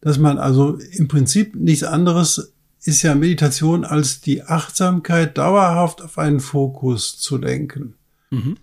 [0.00, 2.53] dass man also im Prinzip nichts anderes
[2.84, 7.94] ist ja Meditation als die Achtsamkeit dauerhaft auf einen Fokus zu lenken.
[8.30, 8.56] Mhm.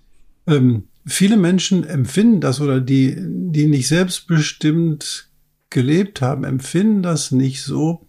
[0.48, 5.30] Ähm, viele Menschen empfinden das oder die, die nicht selbstbestimmt
[5.70, 8.06] gelebt haben, empfinden das nicht so,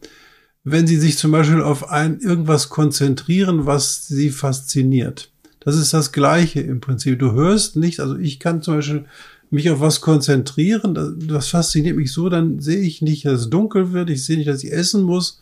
[0.64, 5.30] wenn sie sich zum Beispiel auf ein irgendwas konzentrieren, was sie fasziniert.
[5.60, 7.18] Das ist das Gleiche im Prinzip.
[7.18, 9.04] Du hörst nicht, also ich kann zum Beispiel
[9.50, 13.50] mich auf was konzentrieren, das, das fasziniert mich so, dann sehe ich nicht, dass es
[13.50, 15.40] dunkel wird, ich sehe nicht, dass ich essen muss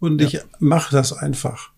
[0.00, 0.26] und ja.
[0.26, 1.70] ich mache das einfach.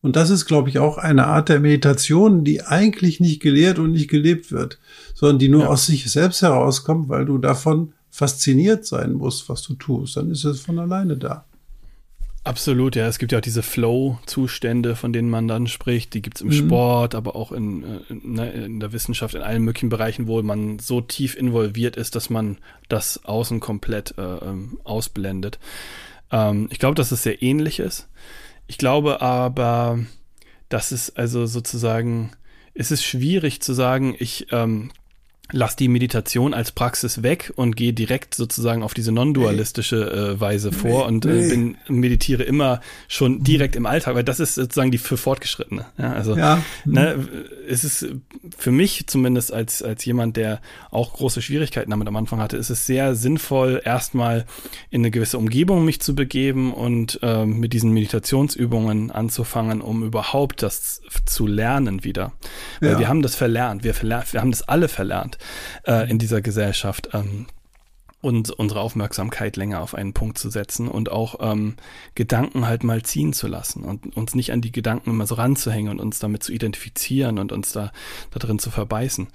[0.00, 3.92] Und das ist, glaube ich, auch eine Art der Meditation, die eigentlich nicht gelehrt und
[3.92, 4.78] nicht gelebt wird,
[5.14, 5.68] sondern die nur ja.
[5.68, 10.16] aus sich selbst herauskommt, weil du davon fasziniert sein musst, was du tust.
[10.16, 11.46] Dann ist es von alleine da.
[12.44, 13.08] Absolut, ja.
[13.08, 16.12] Es gibt ja auch diese Flow-Zustände, von denen man dann spricht.
[16.12, 16.52] Die gibt es im mhm.
[16.52, 20.40] Sport, aber auch in, äh, in, ne, in, der Wissenschaft, in allen möglichen Bereichen, wo
[20.42, 22.58] man so tief involviert ist, dass man
[22.90, 25.58] das Außen komplett äh, ähm, ausblendet.
[26.30, 28.08] Ähm, ich glaube, dass es sehr ähnlich ist.
[28.66, 29.98] Ich glaube aber,
[30.68, 32.32] dass es also sozusagen
[32.72, 34.90] ist es schwierig zu sagen, ich ähm,
[35.52, 40.72] lass die Meditation als Praxis weg und gehe direkt sozusagen auf diese non-dualistische äh, Weise
[40.72, 44.98] vor und äh, bin, meditiere immer schon direkt im Alltag, weil das ist sozusagen die
[44.98, 45.86] für Fortgeschrittene.
[45.98, 46.62] Ja, also ja.
[46.86, 47.28] Ne, mhm.
[47.68, 48.06] es ist
[48.56, 52.70] für mich zumindest als, als jemand, der auch große Schwierigkeiten damit am Anfang hatte, ist
[52.70, 54.46] es sehr sinnvoll, erstmal
[54.90, 60.62] in eine gewisse Umgebung mich zu begeben und äh, mit diesen Meditationsübungen anzufangen, um überhaupt
[60.62, 62.32] das zu lernen wieder.
[62.80, 62.98] Weil ja.
[62.98, 65.33] wir haben das verlernt, wir, verlernt, wir haben das alle verlernt
[65.86, 67.10] äh, in dieser Gesellschaft.
[67.12, 67.46] Ähm,
[68.24, 71.74] und unsere Aufmerksamkeit länger auf einen Punkt zu setzen und auch ähm,
[72.14, 75.90] Gedanken halt mal ziehen zu lassen und uns nicht an die Gedanken immer so ranzuhängen
[75.90, 77.92] und uns damit zu identifizieren und uns da,
[78.30, 79.28] da drin zu verbeißen.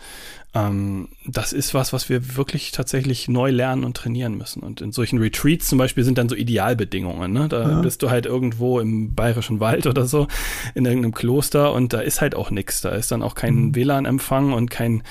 [0.55, 4.63] Ähm, das ist was, was wir wirklich tatsächlich neu lernen und trainieren müssen.
[4.63, 7.31] Und in solchen Retreats zum Beispiel sind dann so Idealbedingungen.
[7.31, 7.47] Ne?
[7.47, 7.81] Da ja.
[7.81, 10.27] bist du halt irgendwo im bayerischen Wald oder so,
[10.73, 12.81] in irgendeinem Kloster und da ist halt auch nichts.
[12.81, 13.75] Da ist dann auch kein mhm.
[13.75, 15.03] WLAN-Empfang und kein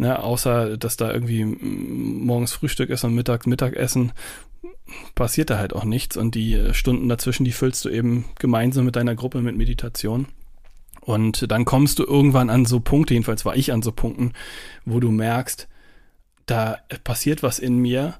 [0.00, 4.12] ne, außer dass da irgendwie morgens Frühstück ist und mittags Mittagessen,
[5.14, 8.86] passiert da halt auch nichts und die äh, Stunden dazwischen, die füllst du eben gemeinsam
[8.86, 10.26] mit deiner Gruppe mit Meditation.
[11.02, 14.32] Und dann kommst du irgendwann an so Punkte, jedenfalls war ich an so Punkten,
[14.84, 15.68] wo du merkst,
[16.46, 18.14] da passiert was in mir.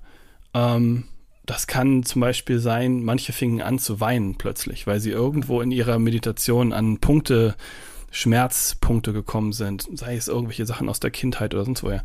[0.54, 1.04] Ähm,
[1.46, 5.72] das kann zum Beispiel sein, manche fingen an zu weinen plötzlich, weil sie irgendwo in
[5.72, 7.56] ihrer Meditation an Punkte
[8.10, 12.02] Schmerzpunkte gekommen sind, sei es irgendwelche Sachen aus der Kindheit oder sonst woher.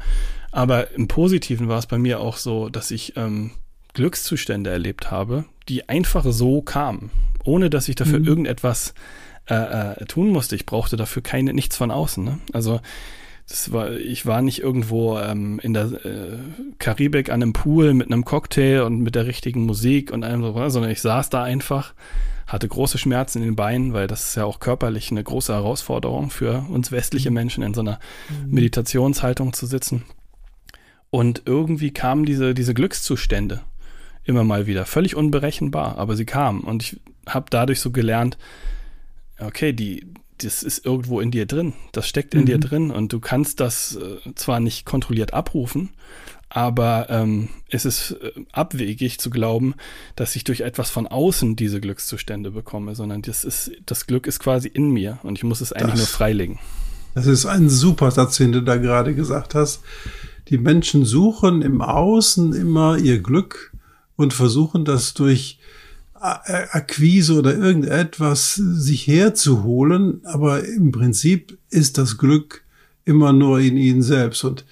[0.51, 3.51] Aber im Positiven war es bei mir auch so, dass ich ähm,
[3.93, 7.09] Glückszustände erlebt habe, die einfach so kamen,
[7.43, 8.27] ohne dass ich dafür mhm.
[8.27, 8.93] irgendetwas
[9.49, 9.55] äh,
[10.01, 10.55] äh, tun musste.
[10.55, 12.23] Ich brauchte dafür keine nichts von außen.
[12.23, 12.39] Ne?
[12.53, 12.81] Also
[13.47, 16.37] das war, ich war nicht irgendwo ähm, in der äh,
[16.79, 20.69] Karibik an einem Pool mit einem Cocktail und mit der richtigen Musik und allem so,
[20.69, 21.93] sondern ich saß da einfach
[22.47, 26.29] hatte große Schmerzen in den Beinen, weil das ist ja auch körperlich eine große Herausforderung
[26.29, 27.35] für uns westliche mhm.
[27.35, 28.51] Menschen in so einer mhm.
[28.53, 30.03] Meditationshaltung zu sitzen.
[31.09, 33.61] Und irgendwie kamen diese, diese Glückszustände
[34.23, 36.61] immer mal wieder, völlig unberechenbar, aber sie kamen.
[36.61, 38.37] Und ich habe dadurch so gelernt,
[39.39, 40.05] okay, die,
[40.39, 42.45] das ist irgendwo in dir drin, das steckt in mhm.
[42.45, 45.89] dir drin und du kannst das äh, zwar nicht kontrolliert abrufen,
[46.49, 49.75] aber ähm, es ist äh, abwegig zu glauben,
[50.15, 54.39] dass ich durch etwas von außen diese Glückszustände bekomme, sondern das ist, das Glück ist
[54.39, 56.59] quasi in mir und ich muss es eigentlich das, nur freilegen.
[57.13, 59.81] Das ist ein super Satz, den du da gerade gesagt hast.
[60.49, 63.73] Die Menschen suchen im Außen immer ihr Glück
[64.15, 65.59] und versuchen das durch
[66.19, 72.63] Akquise oder irgendetwas sich herzuholen, aber im Prinzip ist das Glück
[73.03, 74.65] immer nur in ihnen selbst und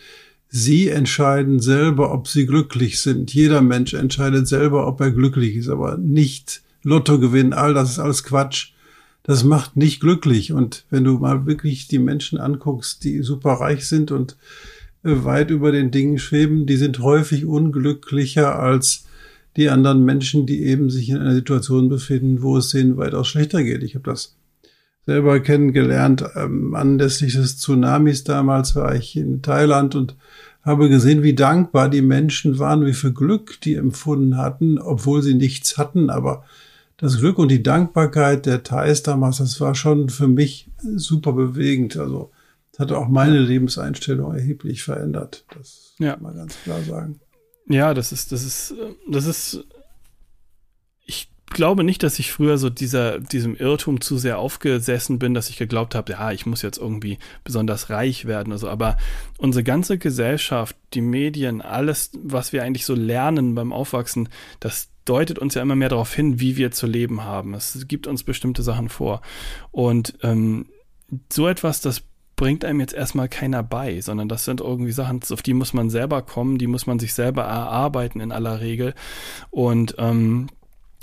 [0.55, 3.33] Sie entscheiden selber, ob sie glücklich sind.
[3.33, 7.97] Jeder Mensch entscheidet selber, ob er glücklich ist, aber nicht Lotto gewinnen, all das ist
[7.97, 8.73] alles Quatsch.
[9.23, 10.53] Das macht nicht glücklich.
[10.53, 14.37] Und wenn du mal wirklich die Menschen anguckst, die super reich sind und
[15.03, 19.02] äh, weit über den Dingen schweben, die sind häufig unglücklicher als
[19.55, 23.63] die anderen Menschen, die eben sich in einer Situation befinden, wo es denen weitaus schlechter
[23.63, 23.83] geht.
[23.83, 24.35] Ich habe das
[25.05, 26.23] selber kennengelernt.
[26.35, 30.15] Ähm, anlässlich des Tsunamis damals war ich in Thailand und
[30.63, 35.33] habe gesehen, wie dankbar die Menschen waren, wie viel Glück die empfunden hatten, obwohl sie
[35.33, 36.09] nichts hatten.
[36.09, 36.45] Aber
[36.97, 41.97] das Glück und die Dankbarkeit der Thais damals, das war schon für mich super bewegend.
[41.97, 42.31] Also
[42.71, 45.45] das hat auch meine Lebenseinstellung erheblich verändert.
[45.53, 46.13] Das ja.
[46.13, 47.19] kann man ganz klar sagen.
[47.67, 48.73] Ja, das ist, das ist,
[49.07, 49.65] das ist
[51.53, 55.57] glaube nicht, dass ich früher so dieser, diesem Irrtum zu sehr aufgesessen bin, dass ich
[55.57, 58.69] geglaubt habe, ja, ich muss jetzt irgendwie besonders reich werden oder so.
[58.69, 58.97] Aber
[59.37, 65.39] unsere ganze Gesellschaft, die Medien, alles, was wir eigentlich so lernen beim Aufwachsen, das deutet
[65.39, 67.53] uns ja immer mehr darauf hin, wie wir zu leben haben.
[67.53, 69.21] Es gibt uns bestimmte Sachen vor.
[69.71, 70.67] Und ähm,
[71.31, 72.03] so etwas, das
[72.35, 75.89] bringt einem jetzt erstmal keiner bei, sondern das sind irgendwie Sachen, auf die muss man
[75.89, 78.93] selber kommen, die muss man sich selber erarbeiten in aller Regel.
[79.51, 80.47] Und ähm,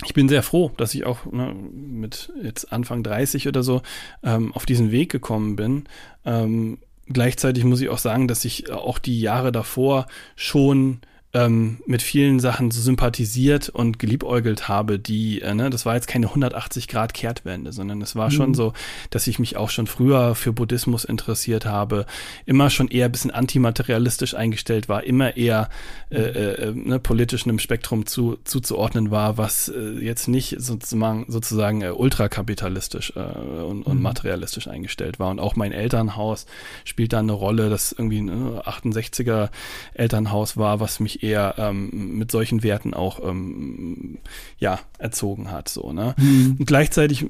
[0.05, 3.81] ich bin sehr froh, dass ich auch ne, mit jetzt Anfang 30 oder so
[4.23, 5.85] ähm, auf diesen Weg gekommen bin.
[6.25, 11.01] Ähm, gleichzeitig muss ich auch sagen, dass ich auch die Jahre davor schon
[11.33, 16.07] ähm, mit vielen Sachen so sympathisiert und geliebäugelt habe, die, äh, ne, das war jetzt
[16.07, 18.31] keine 180 Grad Kehrtwende, sondern es war mhm.
[18.31, 18.73] schon so,
[19.11, 22.05] dass ich mich auch schon früher für Buddhismus interessiert habe,
[22.45, 25.69] immer schon eher ein bisschen antimaterialistisch eingestellt war, immer eher
[26.09, 31.81] äh, äh, ne, politisch einem Spektrum zu, zuzuordnen war, was äh, jetzt nicht sozusagen, sozusagen
[31.81, 34.03] äh, ultrakapitalistisch äh, und, und mhm.
[34.03, 35.29] materialistisch eingestellt war.
[35.29, 36.45] Und auch mein Elternhaus
[36.83, 39.49] spielt da eine Rolle, das irgendwie ein 68er
[39.93, 44.17] Elternhaus war, was mich eher ähm, mit solchen Werten auch ähm,
[44.57, 45.69] ja erzogen hat.
[45.69, 46.15] So ne.
[46.17, 46.57] Mhm.
[46.59, 47.25] Und gleichzeitig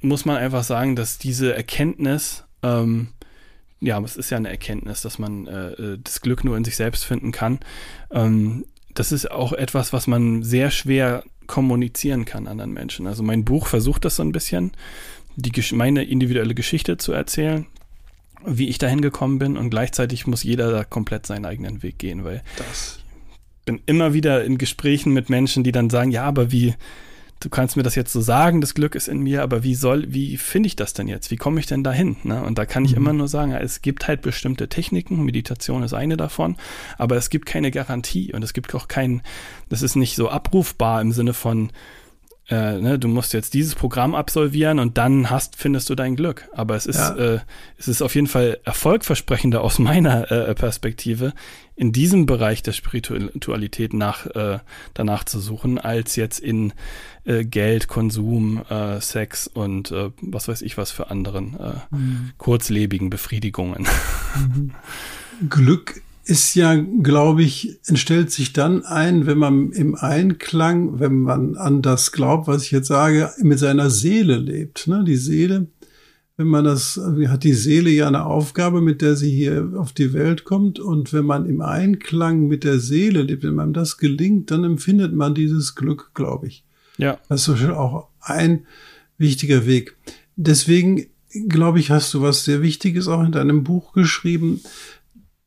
[0.00, 3.08] muss man einfach sagen, dass diese Erkenntnis ähm,
[3.80, 6.76] ja, es ist ja eine Erkenntnis, dass man äh, äh, das Glück nur in sich
[6.76, 7.60] selbst finden kann.
[8.10, 13.06] Ähm, das ist auch etwas, was man sehr schwer kommunizieren kann anderen Menschen.
[13.06, 14.72] Also mein Buch versucht das so ein bisschen,
[15.36, 17.66] die, meine individuelle Geschichte zu erzählen,
[18.44, 22.24] wie ich dahin gekommen bin und gleichzeitig muss jeder da komplett seinen eigenen Weg gehen,
[22.24, 23.00] weil das.
[23.60, 26.74] ich bin immer wieder in Gesprächen mit Menschen, die dann sagen, ja, aber wie,
[27.40, 30.12] du kannst mir das jetzt so sagen, das Glück ist in mir, aber wie soll,
[30.12, 31.30] wie finde ich das denn jetzt?
[31.30, 32.16] Wie komme ich denn dahin?
[32.24, 32.42] Ne?
[32.42, 32.98] Und da kann ich mhm.
[32.98, 36.56] immer nur sagen, es gibt halt bestimmte Techniken, Meditation ist eine davon,
[36.96, 39.22] aber es gibt keine Garantie und es gibt auch kein,
[39.68, 41.70] das ist nicht so abrufbar im Sinne von,
[42.50, 46.48] äh, ne, du musst jetzt dieses Programm absolvieren und dann hast, findest du dein Glück.
[46.52, 47.14] Aber es ist, ja.
[47.16, 47.40] äh,
[47.76, 51.34] es ist auf jeden Fall erfolgversprechender aus meiner äh, Perspektive,
[51.76, 54.58] in diesem Bereich der Spiritualität nach, äh,
[54.94, 56.72] danach zu suchen, als jetzt in
[57.24, 61.56] äh, Geld, Konsum, äh, Sex und was weiß ich was für anderen
[61.90, 62.32] mhm.
[62.38, 63.86] kurzlebigen Befriedigungen.
[64.36, 64.74] Mhm.
[65.48, 71.56] Glück ist ja, glaube ich, entstellt sich dann ein, wenn man im Einklang, wenn man
[71.56, 74.88] an das glaubt, was ich jetzt sage, mit seiner Seele lebt.
[74.88, 75.04] Ne?
[75.04, 75.68] Die Seele,
[76.36, 80.12] wenn man das, hat die Seele ja eine Aufgabe, mit der sie hier auf die
[80.12, 80.78] Welt kommt.
[80.78, 85.14] Und wenn man im Einklang mit der Seele lebt, wenn man das gelingt, dann empfindet
[85.14, 86.62] man dieses Glück, glaube ich.
[86.98, 87.18] Ja.
[87.30, 88.66] Das ist auch ein
[89.16, 89.96] wichtiger Weg.
[90.36, 91.06] Deswegen,
[91.48, 94.60] glaube ich, hast du was sehr Wichtiges auch in deinem Buch geschrieben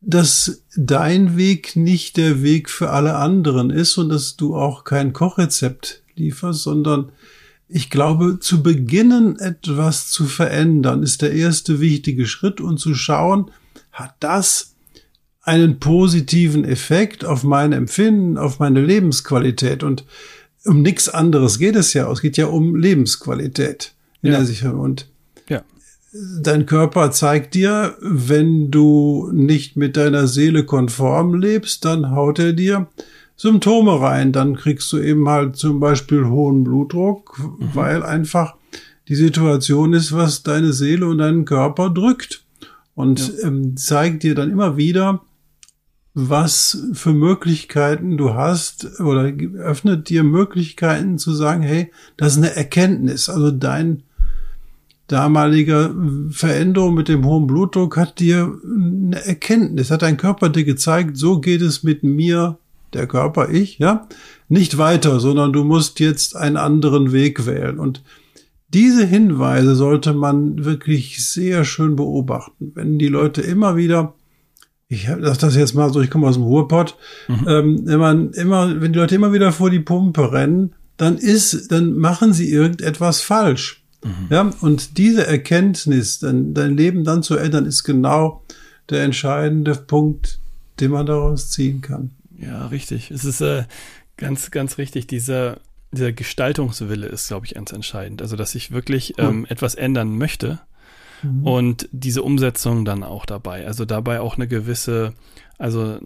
[0.02, 5.14] dass dein Weg nicht der Weg für alle anderen ist und dass du auch kein
[5.14, 7.12] Kochrezept lieferst, sondern
[7.70, 13.52] ich glaube, zu beginnen, etwas zu verändern, ist der erste wichtige Schritt und zu schauen,
[13.94, 14.76] hat das
[15.44, 20.04] einen positiven Effekt auf mein Empfinden, auf meine Lebensqualität und
[20.66, 22.12] um nichts anderes geht es ja.
[22.12, 24.38] Es geht ja um Lebensqualität in ja.
[24.38, 24.76] der Sicherheit.
[24.76, 25.08] Und
[26.14, 32.54] dein Körper zeigt dir, wenn du nicht mit deiner Seele konform lebst, dann haut er
[32.54, 32.88] dir
[33.36, 34.32] Symptome rein.
[34.32, 37.70] Dann kriegst du eben halt zum Beispiel hohen Blutdruck, mhm.
[37.74, 38.56] weil einfach
[39.08, 42.44] die Situation ist, was deine Seele und deinen Körper drückt.
[42.94, 43.48] Und ja.
[43.48, 45.22] ähm, zeigt dir dann immer wieder,
[46.14, 52.56] was für Möglichkeiten du hast oder öffnet dir Möglichkeiten zu sagen, hey, das ist eine
[52.56, 53.30] Erkenntnis.
[53.30, 54.04] Also dein
[55.12, 55.94] damaliger
[56.32, 61.40] Veränderung mit dem hohen Blutdruck hat dir eine Erkenntnis, hat dein Körper dir gezeigt, so
[61.40, 62.58] geht es mit mir,
[62.94, 64.08] der Körper, ich, ja,
[64.50, 67.80] nicht weiter, sondern du musst jetzt einen anderen Weg wählen.
[67.80, 68.04] Und
[68.74, 72.72] diese Hinweise sollte man wirklich sehr schön beobachten.
[72.76, 74.14] Wenn die Leute immer wieder,
[74.88, 76.98] ich sag das jetzt mal so, ich komme aus dem Ruhrpott,
[77.28, 77.48] mhm.
[77.48, 81.72] ähm, wenn man immer, wenn die Leute immer wieder vor die Pumpe rennen, dann ist,
[81.72, 83.81] dann machen sie irgendetwas falsch.
[84.04, 84.28] Mhm.
[84.30, 88.44] Ja, und diese Erkenntnis, dein, dein Leben dann zu ändern, ist genau
[88.90, 90.40] der entscheidende Punkt,
[90.80, 92.12] den man daraus ziehen kann.
[92.38, 93.12] Ja, richtig.
[93.12, 93.66] Es ist äh,
[94.18, 95.08] ganz, ganz richtig.
[95.08, 95.60] Dieser,
[95.92, 98.22] dieser Gestaltungswille ist, glaube ich, ganz entscheidend.
[98.22, 100.60] Also, dass ich wirklich ähm, etwas ändern möchte
[101.22, 101.46] mhm.
[101.46, 103.68] und diese Umsetzung dann auch dabei.
[103.68, 105.14] Also dabei auch eine gewisse
[105.62, 106.00] also,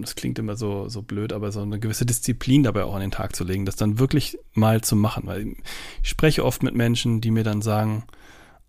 [0.00, 3.10] das klingt immer so, so blöd, aber so eine gewisse Disziplin dabei auch an den
[3.10, 5.24] Tag zu legen, das dann wirklich mal zu machen.
[5.26, 5.54] Weil
[6.02, 8.04] ich spreche oft mit Menschen, die mir dann sagen,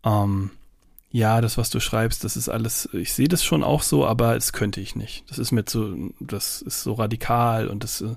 [0.04, 0.52] ähm,
[1.12, 4.36] ja, das, was du schreibst, das ist alles, ich sehe das schon auch so, aber
[4.36, 5.24] es könnte ich nicht.
[5.30, 8.16] Das ist mir zu, das ist so radikal und das, äh,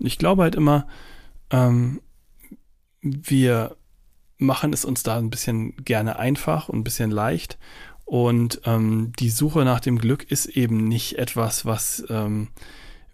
[0.00, 0.88] ich glaube halt immer,
[1.50, 2.00] ähm,
[3.02, 3.76] wir
[4.36, 7.56] machen es uns da ein bisschen gerne einfach und ein bisschen leicht
[8.12, 12.48] und ähm, die Suche nach dem Glück ist eben nicht etwas, was ähm,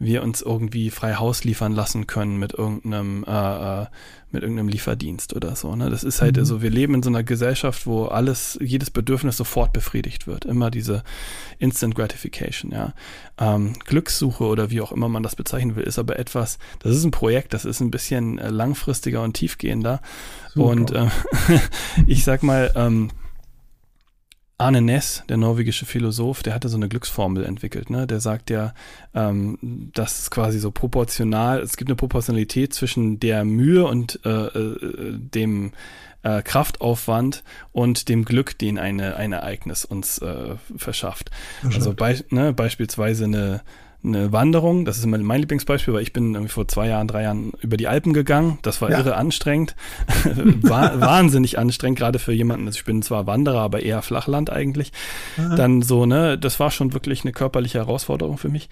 [0.00, 3.86] wir uns irgendwie frei Haus liefern lassen können mit irgendeinem, äh, äh,
[4.32, 5.76] mit irgendeinem Lieferdienst oder so.
[5.76, 5.88] Ne?
[5.88, 6.40] Das ist halt, mhm.
[6.40, 10.44] also wir leben in so einer Gesellschaft, wo alles, jedes Bedürfnis sofort befriedigt wird.
[10.46, 11.04] Immer diese
[11.60, 12.92] Instant Gratification, ja.
[13.38, 17.04] Ähm, Glückssuche oder wie auch immer man das bezeichnen will, ist aber etwas, das ist
[17.04, 20.00] ein Projekt, das ist ein bisschen äh, langfristiger und tiefgehender.
[20.54, 20.66] Super.
[20.66, 21.06] Und äh,
[22.08, 23.12] ich sag mal, ähm,
[24.60, 27.90] Arne Ness, der norwegische Philosoph, der hatte so eine Glücksformel entwickelt.
[27.90, 28.08] Ne?
[28.08, 28.74] Der sagt ja,
[29.14, 34.28] ähm, dass es quasi so proportional, es gibt eine Proportionalität zwischen der Mühe und äh,
[34.28, 35.72] äh, dem
[36.24, 41.30] äh, Kraftaufwand und dem Glück, den eine, ein Ereignis uns äh, verschafft.
[41.62, 43.60] Also bei, ne, beispielsweise eine
[44.04, 47.22] eine Wanderung, das ist immer mein Lieblingsbeispiel, weil ich bin irgendwie vor zwei Jahren, drei
[47.22, 48.58] Jahren über die Alpen gegangen.
[48.62, 48.98] Das war ja.
[48.98, 49.74] irre anstrengend.
[50.62, 54.92] war, wahnsinnig anstrengend, gerade für jemanden, also ich bin zwar Wanderer, aber eher Flachland eigentlich.
[55.36, 55.56] Aha.
[55.56, 58.68] Dann so, ne, das war schon wirklich eine körperliche Herausforderung für mich.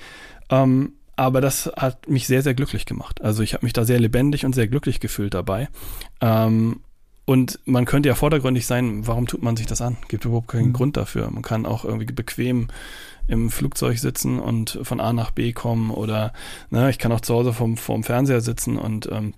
[0.48, 3.22] Ähm, aber das hat mich sehr, sehr glücklich gemacht.
[3.22, 5.68] Also ich habe mich da sehr lebendig und sehr glücklich gefühlt dabei.
[6.20, 6.80] Ähm,
[7.24, 9.96] und man könnte ja vordergründig sein, warum tut man sich das an?
[10.06, 10.72] Gibt überhaupt keinen mhm.
[10.74, 11.28] Grund dafür.
[11.30, 12.68] Man kann auch irgendwie bequem
[13.28, 16.32] im Flugzeug sitzen und von A nach B kommen oder
[16.70, 19.34] ne, ich kann auch zu Hause vom, vom Fernseher sitzen und ähm,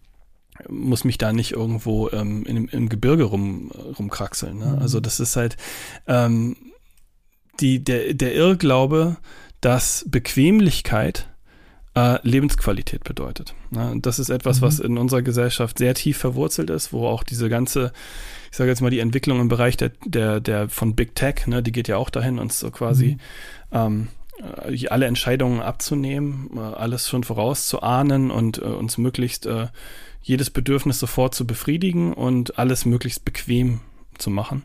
[0.68, 4.58] muss mich da nicht irgendwo ähm, in, im Gebirge rum, rumkraxeln.
[4.58, 4.66] Ne?
[4.66, 4.78] Mhm.
[4.78, 5.56] Also das ist halt
[6.06, 6.56] ähm,
[7.60, 9.16] die, der, der Irrglaube,
[9.60, 11.28] dass Bequemlichkeit
[11.94, 13.54] äh, Lebensqualität bedeutet.
[13.70, 13.94] Ne?
[14.00, 14.66] Das ist etwas, mhm.
[14.66, 17.92] was in unserer Gesellschaft sehr tief verwurzelt ist, wo auch diese ganze,
[18.50, 21.62] ich sage jetzt mal, die Entwicklung im Bereich der, der, der von Big Tech, ne,
[21.62, 23.18] die geht ja auch dahin, uns so quasi
[23.70, 23.76] mhm.
[23.76, 24.08] ähm,
[24.64, 29.68] äh, alle Entscheidungen abzunehmen, äh, alles schon vorauszuahnen und äh, uns möglichst äh,
[30.22, 33.80] jedes Bedürfnis sofort zu befriedigen und alles möglichst bequem
[34.18, 34.62] zu machen.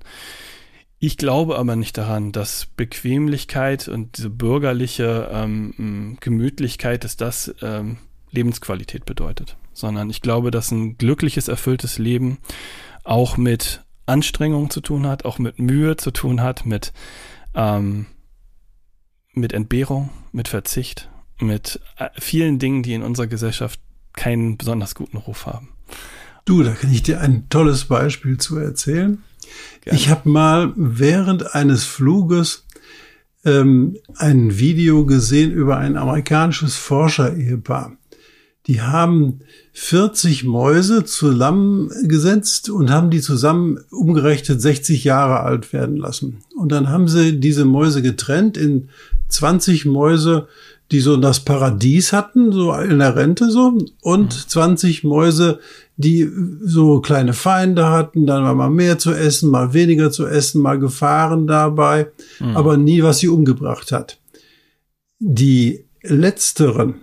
[0.99, 7.97] Ich glaube aber nicht daran, dass Bequemlichkeit und diese bürgerliche ähm, Gemütlichkeit, dass das ähm,
[8.31, 12.37] Lebensqualität bedeutet, sondern ich glaube, dass ein glückliches, erfülltes Leben
[13.03, 16.93] auch mit Anstrengung zu tun hat, auch mit Mühe zu tun hat, mit,
[17.53, 18.07] ähm,
[19.33, 23.79] mit Entbehrung, mit Verzicht, mit äh, vielen Dingen, die in unserer Gesellschaft
[24.13, 25.69] keinen besonders guten Ruf haben.
[26.45, 29.23] Du, da kann ich dir ein tolles Beispiel zu erzählen.
[29.81, 29.97] Gerne.
[29.97, 32.65] Ich habe mal während eines Fluges
[33.45, 37.97] ähm, ein Video gesehen über ein amerikanisches Forscher-Ehepaar.
[38.67, 39.39] Die haben
[39.73, 46.37] 40 Mäuse zusammengesetzt und haben die zusammen umgerechnet 60 Jahre alt werden lassen.
[46.55, 48.89] Und dann haben sie diese Mäuse getrennt in
[49.27, 50.47] 20 Mäuse,
[50.91, 55.09] die so das Paradies hatten, so in der Rente so, und 20 mhm.
[55.09, 55.59] Mäuse,
[55.97, 56.29] die
[56.61, 60.79] so kleine Feinde hatten, dann war mal mehr zu essen, mal weniger zu essen, mal
[60.79, 62.07] Gefahren dabei,
[62.39, 62.55] mhm.
[62.55, 64.19] aber nie, was sie umgebracht hat.
[65.19, 66.95] Die letzteren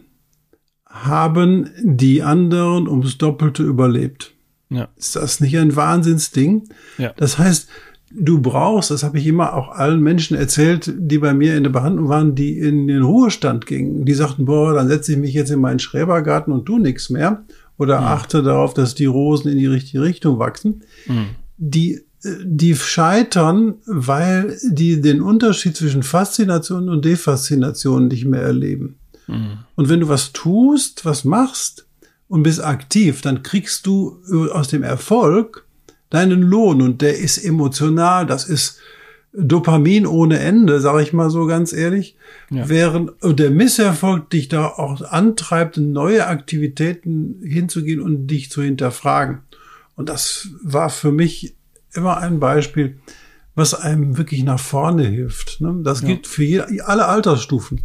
[0.91, 4.35] haben die anderen ums Doppelte überlebt.
[4.69, 4.89] Ja.
[4.97, 6.69] Ist das nicht ein Wahnsinnsding?
[6.99, 7.13] Ja.
[7.17, 7.69] Das heißt,
[8.13, 11.71] du brauchst, das habe ich immer auch allen Menschen erzählt, die bei mir in der
[11.71, 14.05] Behandlung waren, die in den Ruhestand gingen.
[14.05, 17.45] Die sagten, boah, dann setze ich mich jetzt in meinen Schrebergarten und tu nichts mehr
[17.79, 18.07] oder mhm.
[18.07, 20.83] achte darauf, dass die Rosen in die richtige Richtung wachsen.
[21.07, 21.27] Mhm.
[21.57, 28.97] Die die scheitern, weil die den Unterschied zwischen Faszination und Defaszination nicht mehr erleben.
[29.31, 29.59] Mhm.
[29.77, 31.87] Und wenn du was tust, was machst
[32.29, 34.21] und bist aktiv, dann kriegst du
[34.53, 35.67] aus dem Erfolg
[36.11, 38.79] deinen Lohn und der ist emotional, das ist
[39.33, 42.17] Dopamin ohne Ende, sage ich mal so ganz ehrlich,
[42.51, 42.69] ja.
[42.69, 49.39] während der Misserfolg dich da auch antreibt, neue Aktivitäten hinzugehen und dich zu hinterfragen.
[49.95, 51.55] Und das war für mich
[51.93, 52.99] immer ein Beispiel,
[53.55, 55.61] was einem wirklich nach vorne hilft.
[55.61, 55.81] Ne?
[55.85, 56.09] Das ja.
[56.09, 57.83] gilt für jede, alle Altersstufen.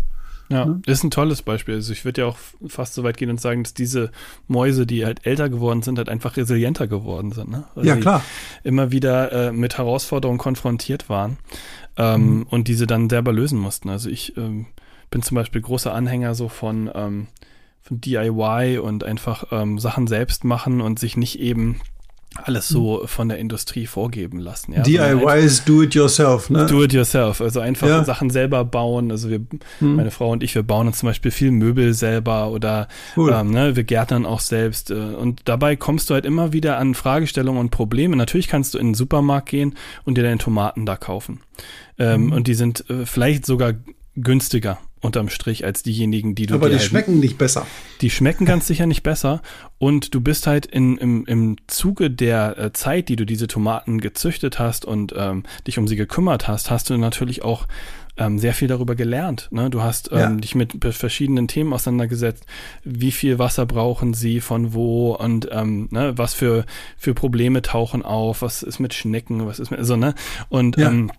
[0.49, 0.81] Ja, ne?
[0.85, 1.75] ist ein tolles Beispiel.
[1.75, 2.37] Also ich würde ja auch
[2.67, 4.11] fast so weit gehen und sagen, dass diese
[4.47, 7.49] Mäuse, die halt älter geworden sind, halt einfach resilienter geworden sind.
[7.49, 7.65] Ne?
[7.81, 8.23] ja, klar.
[8.63, 11.37] Immer wieder äh, mit Herausforderungen konfrontiert waren
[11.97, 12.43] ähm, mhm.
[12.43, 13.89] und diese dann selber lösen mussten.
[13.89, 14.67] Also ich ähm,
[15.09, 17.27] bin zum Beispiel großer Anhänger so von, ähm,
[17.81, 21.81] von DIY und einfach ähm, Sachen selbst machen und sich nicht eben
[22.43, 24.73] alles so von der Industrie vorgeben lassen.
[24.73, 24.81] Ja?
[24.81, 26.65] DIY ist do it yourself, ne?
[26.65, 28.03] Do it yourself, also einfach ja.
[28.03, 29.11] Sachen selber bauen.
[29.11, 29.41] Also wir,
[29.79, 29.95] hm.
[29.95, 33.33] meine Frau und ich, wir bauen uns zum Beispiel viel Möbel selber oder cool.
[33.33, 34.91] ähm, ne, wir gärtnern auch selbst.
[34.91, 38.15] Äh, und dabei kommst du halt immer wieder an Fragestellungen und Probleme.
[38.15, 41.41] Natürlich kannst du in den Supermarkt gehen und dir deine Tomaten da kaufen.
[41.97, 42.31] Ähm, mhm.
[42.33, 43.73] Und die sind äh, vielleicht sogar
[44.15, 46.55] günstiger unterm Strich als diejenigen, die du.
[46.55, 47.65] Aber die halt, schmecken nicht besser.
[48.01, 49.41] Die schmecken ganz sicher nicht besser.
[49.77, 54.01] Und du bist halt in, im, im Zuge der äh, Zeit, die du diese Tomaten
[54.01, 57.67] gezüchtet hast und ähm, dich um sie gekümmert hast, hast du natürlich auch
[58.17, 59.49] ähm, sehr viel darüber gelernt.
[59.51, 59.69] Ne?
[59.69, 60.29] Du hast ähm, ja.
[60.29, 62.45] dich mit verschiedenen Themen auseinandergesetzt.
[62.83, 66.65] Wie viel Wasser brauchen sie, von wo und ähm, ne, was für,
[66.97, 70.15] für Probleme tauchen auf, was ist mit Schnecken, was ist mit, so, ne?
[70.49, 70.89] Und ja.
[70.89, 71.11] ähm,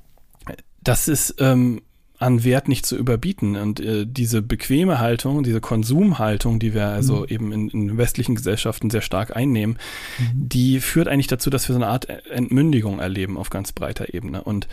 [0.82, 1.82] das ist ähm,
[2.18, 3.56] an Wert nicht zu überbieten.
[3.56, 7.26] Und äh, diese bequeme Haltung, diese Konsumhaltung, die wir also mhm.
[7.28, 9.78] eben in, in, westlichen Gesellschaften sehr stark einnehmen,
[10.18, 10.48] mhm.
[10.48, 14.42] die führt eigentlich dazu, dass wir so eine Art Entmündigung erleben auf ganz breiter Ebene.
[14.42, 14.68] Und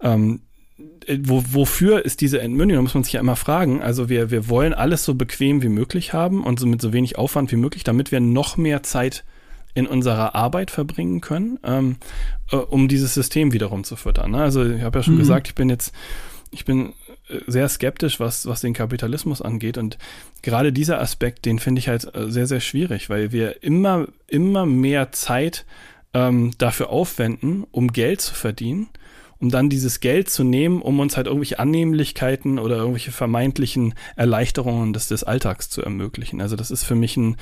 [0.00, 0.40] ähm,
[1.06, 2.80] äh, wo, wofür ist diese Entmündigung?
[2.80, 3.82] Da muss man sich ja immer fragen.
[3.82, 7.16] Also wir, wir wollen alles so bequem wie möglich haben und so mit so wenig
[7.16, 9.24] Aufwand wie möglich, damit wir noch mehr Zeit
[9.74, 11.96] in unserer Arbeit verbringen können, ähm,
[12.50, 14.32] äh, um dieses System wiederum zu füttern.
[14.32, 14.38] Ne?
[14.38, 15.20] Also ich habe ja schon mhm.
[15.20, 15.92] gesagt, ich bin jetzt
[16.50, 16.94] ich bin
[17.28, 19.78] äh, sehr skeptisch, was, was den Kapitalismus angeht.
[19.78, 19.98] Und
[20.42, 24.66] gerade dieser Aspekt, den finde ich halt äh, sehr, sehr schwierig, weil wir immer, immer
[24.66, 25.66] mehr Zeit
[26.14, 28.88] ähm, dafür aufwenden, um Geld zu verdienen
[29.40, 34.92] um dann dieses Geld zu nehmen, um uns halt irgendwelche Annehmlichkeiten oder irgendwelche vermeintlichen Erleichterungen
[34.92, 36.40] des, des Alltags zu ermöglichen.
[36.40, 37.36] Also das ist für mich ein,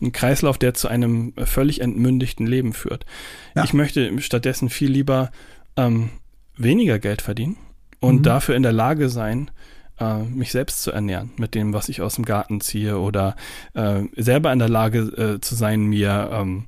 [0.00, 3.06] ein Kreislauf, der zu einem völlig entmündigten Leben führt.
[3.54, 3.64] Ja.
[3.64, 5.30] Ich möchte stattdessen viel lieber
[5.76, 6.10] ähm,
[6.56, 7.56] weniger Geld verdienen
[8.00, 8.22] und mhm.
[8.22, 9.50] dafür in der Lage sein,
[9.98, 13.36] äh, mich selbst zu ernähren mit dem, was ich aus dem Garten ziehe oder
[13.74, 16.66] äh, selber in der Lage äh, zu sein, mir ähm,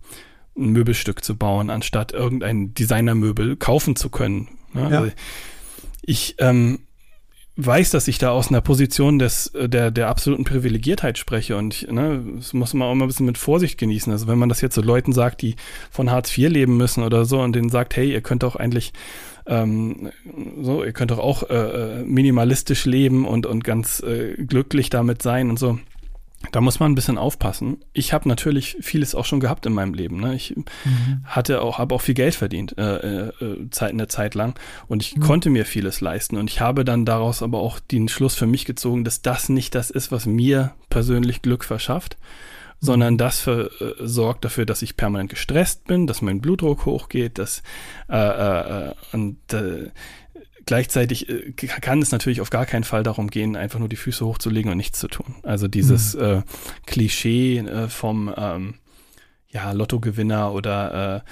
[0.57, 4.49] ein Möbelstück zu bauen, anstatt irgendein Designermöbel kaufen zu können.
[4.73, 4.89] Ne?
[4.91, 5.01] Ja.
[5.01, 5.13] Also
[6.03, 6.81] ich ähm,
[7.57, 11.75] weiß, dass ich da aus einer Position des, äh, der, der absoluten Privilegiertheit spreche und
[11.75, 14.13] ich, ne, das muss man auch mal ein bisschen mit Vorsicht genießen.
[14.13, 15.57] Also wenn man das jetzt so Leuten sagt, die
[15.91, 18.93] von Hartz IV leben müssen oder so und denen sagt, hey, ihr könnt doch eigentlich
[19.51, 20.11] ähm,
[20.63, 25.23] so, ihr könnt doch auch äh, äh, minimalistisch leben und, und ganz äh, glücklich damit
[25.23, 25.79] sein und so.
[26.53, 27.79] Da muss man ein bisschen aufpassen.
[27.93, 30.21] Ich habe natürlich vieles auch schon gehabt in meinem Leben.
[30.21, 30.35] Ne?
[30.35, 31.23] Ich mhm.
[31.25, 35.17] hatte auch, habe auch viel Geld verdient äh, äh, Zeit, eine Zeit lang und ich
[35.17, 35.21] mhm.
[35.21, 38.65] konnte mir vieles leisten und ich habe dann daraus aber auch den Schluss für mich
[38.65, 42.17] gezogen, dass das nicht das ist, was mir persönlich Glück verschafft.
[42.81, 47.39] Sondern das für, äh, sorgt dafür, dass ich permanent gestresst bin, dass mein Blutdruck hochgeht,
[47.39, 47.63] dass
[48.09, 49.91] äh, äh, und äh,
[50.67, 54.25] gleichzeitig äh, kann es natürlich auf gar keinen Fall darum gehen, einfach nur die Füße
[54.25, 55.37] hochzulegen und nichts zu tun.
[55.43, 56.23] Also dieses mhm.
[56.23, 56.43] äh,
[56.87, 58.75] Klischee äh, vom ähm,
[59.49, 61.31] ja, Lottogewinner oder äh,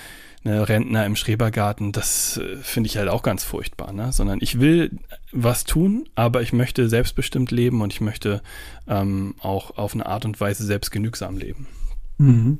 [0.48, 3.92] ne, Rentner im Schrebergarten, das äh, finde ich halt auch ganz furchtbar.
[3.92, 4.12] Ne?
[4.12, 4.90] Sondern ich will
[5.32, 8.42] was tun, aber ich möchte selbstbestimmt leben und ich möchte
[8.86, 11.66] ähm, auch auf eine Art und Weise selbstgenügsam leben.
[12.18, 12.58] Mhm.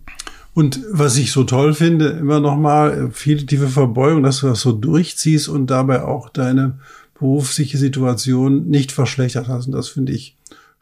[0.54, 4.60] Und was ich so toll finde, immer noch mal viele tiefe Verbeugung, dass du das
[4.60, 6.78] so durchziehst und dabei auch deine
[7.18, 9.66] berufliche Situation nicht verschlechtert hast.
[9.66, 10.36] Und das finde ich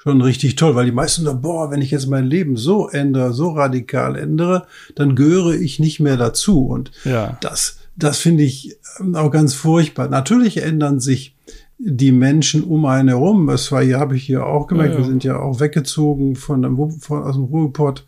[0.07, 3.32] schon richtig toll, weil die meisten sagen, boah, wenn ich jetzt mein Leben so ändere,
[3.32, 6.66] so radikal ändere, dann gehöre ich nicht mehr dazu.
[6.66, 7.36] Und ja.
[7.40, 8.78] das, das finde ich
[9.14, 10.09] auch ganz furchtbar.
[10.09, 11.34] Natürlich ändern sich
[11.78, 13.48] die Menschen um einen herum.
[13.48, 14.92] Das war hier, habe ich hier auch gemerkt.
[14.92, 15.04] Ja, ja.
[15.04, 16.62] Wir sind ja auch weggezogen von,
[17.00, 18.07] von aus dem Ruhrpott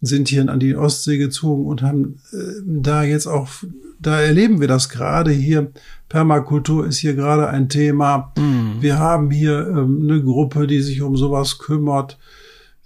[0.00, 3.48] sind hier an die Ostsee gezogen und haben äh, da jetzt auch,
[3.98, 5.70] da erleben wir das gerade hier.
[6.08, 8.32] Permakultur ist hier gerade ein Thema.
[8.36, 8.76] Mhm.
[8.80, 12.18] Wir haben hier ähm, eine Gruppe, die sich um sowas kümmert.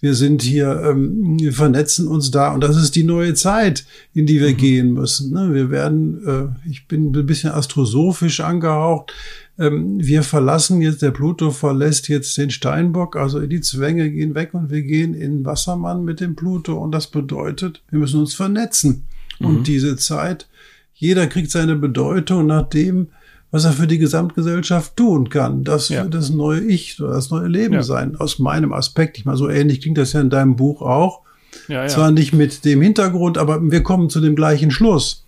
[0.00, 4.26] Wir sind hier, ähm, wir vernetzen uns da und das ist die neue Zeit, in
[4.26, 4.56] die wir mhm.
[4.56, 5.32] gehen müssen.
[5.32, 5.54] Ne?
[5.54, 9.12] Wir werden, äh, ich bin ein bisschen astrosophisch angehaucht
[9.58, 14.52] ähm, wir verlassen jetzt, der Pluto verlässt jetzt den Steinbock, also die Zwänge gehen weg
[14.52, 19.04] und wir gehen in Wassermann mit dem Pluto und das bedeutet, wir müssen uns vernetzen.
[19.38, 19.46] Mhm.
[19.46, 20.48] Und diese Zeit,
[20.94, 23.08] jeder kriegt seine Bedeutung nach dem,
[23.50, 25.62] was er für die Gesamtgesellschaft tun kann.
[25.62, 26.02] Das ja.
[26.02, 27.82] wird das neue Ich, das neue Leben ja.
[27.84, 29.16] sein, aus meinem Aspekt.
[29.16, 31.20] Ich mal so ähnlich klingt das ja in deinem Buch auch.
[31.68, 31.88] Ja, ja.
[31.88, 35.24] Zwar nicht mit dem Hintergrund, aber wir kommen zu dem gleichen Schluss.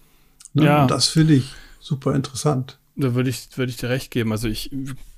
[0.54, 0.64] Ne?
[0.64, 0.82] Ja.
[0.82, 2.78] Und das finde ich super interessant.
[2.96, 4.32] Da würde ich, würde ich dir recht geben.
[4.32, 4.70] Also ich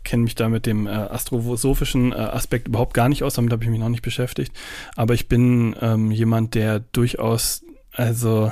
[0.05, 3.63] kenne mich da mit dem äh, astrosophischen äh, Aspekt überhaupt gar nicht aus, damit habe
[3.63, 4.53] ich mich noch nicht beschäftigt.
[4.97, 8.51] Aber ich bin ähm, jemand, der durchaus, also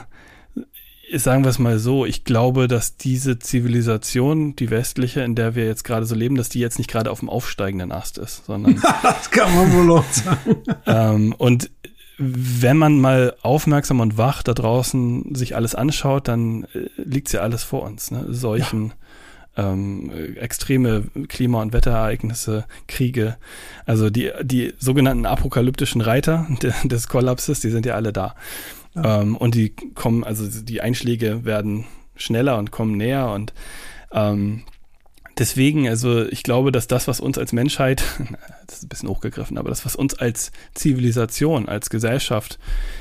[1.14, 5.66] sagen wir es mal so, ich glaube, dass diese Zivilisation, die westliche, in der wir
[5.66, 8.83] jetzt gerade so leben, dass die jetzt nicht gerade auf dem aufsteigenden Ast ist, sondern.
[9.03, 10.62] das kann man wohl auch sagen.
[10.87, 11.70] ähm, und
[12.18, 17.41] wenn man mal aufmerksam und wach da draußen sich alles anschaut, dann äh, liegt ja
[17.41, 18.11] alles vor uns.
[18.11, 18.27] Ne?
[18.31, 18.95] Seuchen, ja
[19.57, 23.36] ähm, extreme Klima- und Wetterereignisse, Kriege.
[23.84, 28.34] Also die, die sogenannten apokalyptischen Reiter de, des Kollapses, die sind ja alle da.
[28.94, 29.22] Ja.
[29.22, 31.84] Ähm, und die kommen, also die Einschläge werden
[32.16, 33.52] schneller und kommen näher und
[34.12, 34.62] ähm,
[35.39, 38.03] deswegen, also ich glaube, dass das, was uns als Menschheit,
[38.66, 42.59] das ist ein bisschen hochgegriffen, aber das, was uns als Zivilisation, als Gesellschaft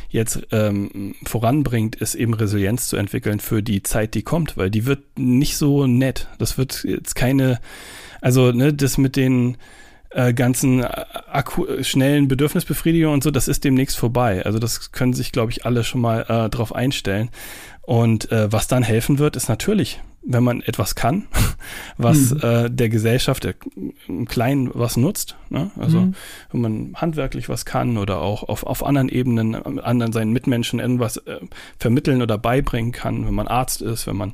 [0.09, 4.85] jetzt ähm, voranbringt, ist eben Resilienz zu entwickeln für die Zeit, die kommt, weil die
[4.85, 6.27] wird nicht so nett.
[6.37, 7.59] Das wird jetzt keine,
[8.21, 9.57] also ne, das mit den
[10.11, 14.45] äh, ganzen akku schnellen Bedürfnisbefriedigungen und so, das ist demnächst vorbei.
[14.45, 17.29] Also das können sich, glaube ich, alle schon mal äh, drauf einstellen.
[17.81, 21.27] Und äh, was dann helfen wird, ist natürlich wenn man etwas kann,
[21.97, 22.39] was mhm.
[22.41, 23.55] äh, der Gesellschaft der,
[24.07, 25.35] im Kleinen was nutzt.
[25.49, 25.71] Ne?
[25.79, 26.15] Also mhm.
[26.51, 31.17] wenn man handwerklich was kann oder auch auf, auf anderen Ebenen anderen seinen Mitmenschen irgendwas
[31.17, 31.39] äh,
[31.77, 34.33] vermitteln oder beibringen kann, wenn man Arzt ist, wenn man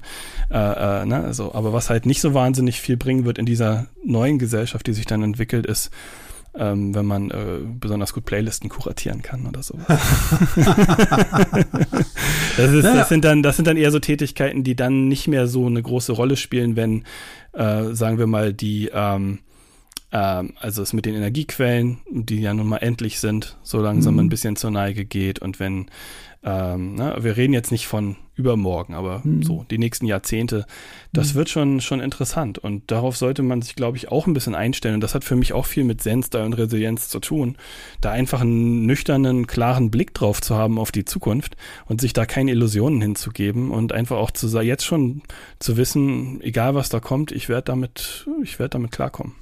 [0.50, 1.24] äh, äh, ne?
[1.24, 4.94] also, aber was halt nicht so wahnsinnig viel bringen wird in dieser neuen Gesellschaft, die
[4.94, 5.92] sich dann entwickelt, ist
[6.54, 9.86] ähm, wenn man äh, besonders gut Playlisten kuratieren kann oder sowas.
[12.58, 15.48] das, ist, das, sind dann, das sind dann eher so Tätigkeiten, die dann nicht mehr
[15.48, 17.06] so eine große Rolle spielen, wenn,
[17.54, 19.40] äh, sagen wir mal, die ähm,
[20.12, 24.22] ähm, also es mit den Energiequellen, die ja nun mal endlich sind, so langsam mhm.
[24.22, 25.86] ein bisschen zur Neige geht und wenn
[26.44, 29.44] ähm, ne, wir reden jetzt nicht von übermorgen, aber mhm.
[29.44, 30.66] so die nächsten Jahrzehnte,
[31.14, 31.38] das mhm.
[31.38, 32.58] wird schon, schon interessant.
[32.58, 34.96] Und darauf sollte man sich, glaube ich, auch ein bisschen einstellen.
[34.96, 37.58] Und das hat für mich auch viel mit Zen-Style und Resilienz zu tun.
[38.02, 42.26] Da einfach einen nüchternen, klaren Blick drauf zu haben auf die Zukunft und sich da
[42.26, 45.22] keine Illusionen hinzugeben und einfach auch zu jetzt schon
[45.60, 49.36] zu wissen, egal was da kommt, ich werde damit, ich werde damit klarkommen.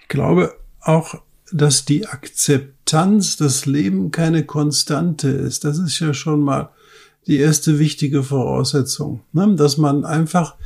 [0.00, 1.14] Ich glaube auch,
[1.52, 5.64] dass die Akzeptanz, das Leben keine Konstante ist.
[5.64, 6.70] Das ist ja schon mal
[7.26, 9.54] die erste wichtige Voraussetzung, ne?
[9.54, 10.56] dass man einfach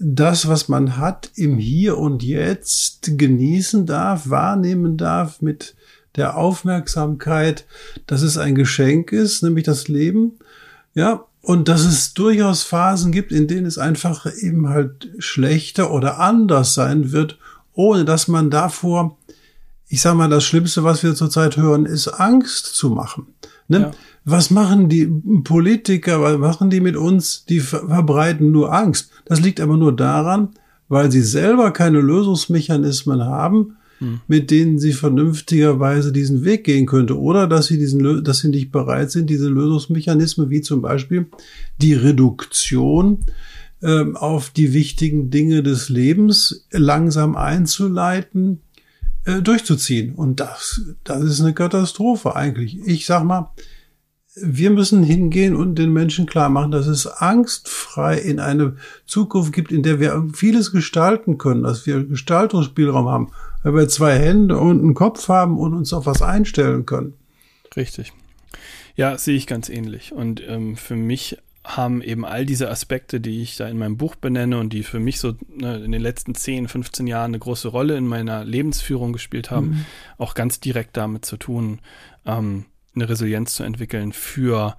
[0.00, 5.74] das, was man hat, im Hier und Jetzt genießen darf, wahrnehmen darf mit
[6.16, 7.66] der Aufmerksamkeit,
[8.06, 10.32] dass es ein Geschenk ist, nämlich das Leben,
[10.94, 16.20] ja, und dass es durchaus Phasen gibt, in denen es einfach eben halt schlechter oder
[16.20, 17.38] anders sein wird,
[17.74, 19.18] ohne dass man davor
[19.92, 23.26] ich sag mal, das Schlimmste, was wir zurzeit hören, ist Angst zu machen.
[23.68, 23.78] Ne?
[23.78, 23.90] Ja.
[24.24, 25.04] Was machen die
[25.44, 27.44] Politiker, was machen die mit uns?
[27.44, 29.10] Die verbreiten nur Angst.
[29.26, 30.48] Das liegt aber nur daran,
[30.88, 34.20] weil sie selber keine Lösungsmechanismen haben, hm.
[34.28, 37.20] mit denen sie vernünftigerweise diesen Weg gehen könnte.
[37.20, 41.26] Oder dass sie diesen, dass sie nicht bereit sind, diese Lösungsmechanismen, wie zum Beispiel
[41.82, 43.26] die Reduktion
[43.82, 48.62] äh, auf die wichtigen Dinge des Lebens langsam einzuleiten,
[49.24, 50.14] äh, durchzuziehen.
[50.14, 52.78] Und das, das ist eine Katastrophe eigentlich.
[52.86, 53.52] Ich sag mal,
[54.34, 59.70] wir müssen hingehen und den Menschen klar machen, dass es angstfrei in eine Zukunft gibt,
[59.72, 64.80] in der wir vieles gestalten können, dass wir Gestaltungsspielraum haben, weil wir zwei Hände und
[64.80, 67.12] einen Kopf haben und uns auf was einstellen können.
[67.76, 68.12] Richtig.
[68.96, 70.12] Ja, sehe ich ganz ähnlich.
[70.12, 74.16] Und ähm, für mich haben eben all diese Aspekte, die ich da in meinem Buch
[74.16, 77.68] benenne und die für mich so ne, in den letzten 10, 15 Jahren eine große
[77.68, 79.86] Rolle in meiner Lebensführung gespielt haben, mhm.
[80.18, 81.80] auch ganz direkt damit zu tun,
[82.26, 84.76] ähm, eine Resilienz zu entwickeln für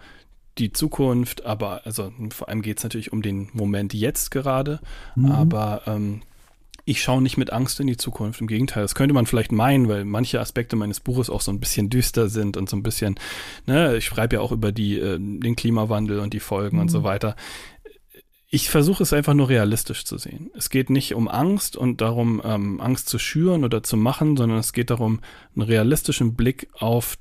[0.57, 4.79] die Zukunft, aber also vor allem geht es natürlich um den Moment jetzt gerade,
[5.15, 5.31] mhm.
[5.31, 6.21] aber ähm,
[6.85, 8.41] ich schaue nicht mit Angst in die Zukunft.
[8.41, 11.59] Im Gegenteil, das könnte man vielleicht meinen, weil manche Aspekte meines Buches auch so ein
[11.59, 13.15] bisschen düster sind und so ein bisschen,
[13.65, 16.83] ne, ich schreibe ja auch über die, äh, den Klimawandel und die Folgen mhm.
[16.83, 17.03] und so mhm.
[17.03, 17.35] weiter.
[18.49, 20.51] Ich versuche es einfach nur realistisch zu sehen.
[20.55, 24.59] Es geht nicht um Angst und darum, ähm, Angst zu schüren oder zu machen, sondern
[24.59, 25.21] es geht darum,
[25.55, 27.17] einen realistischen Blick auf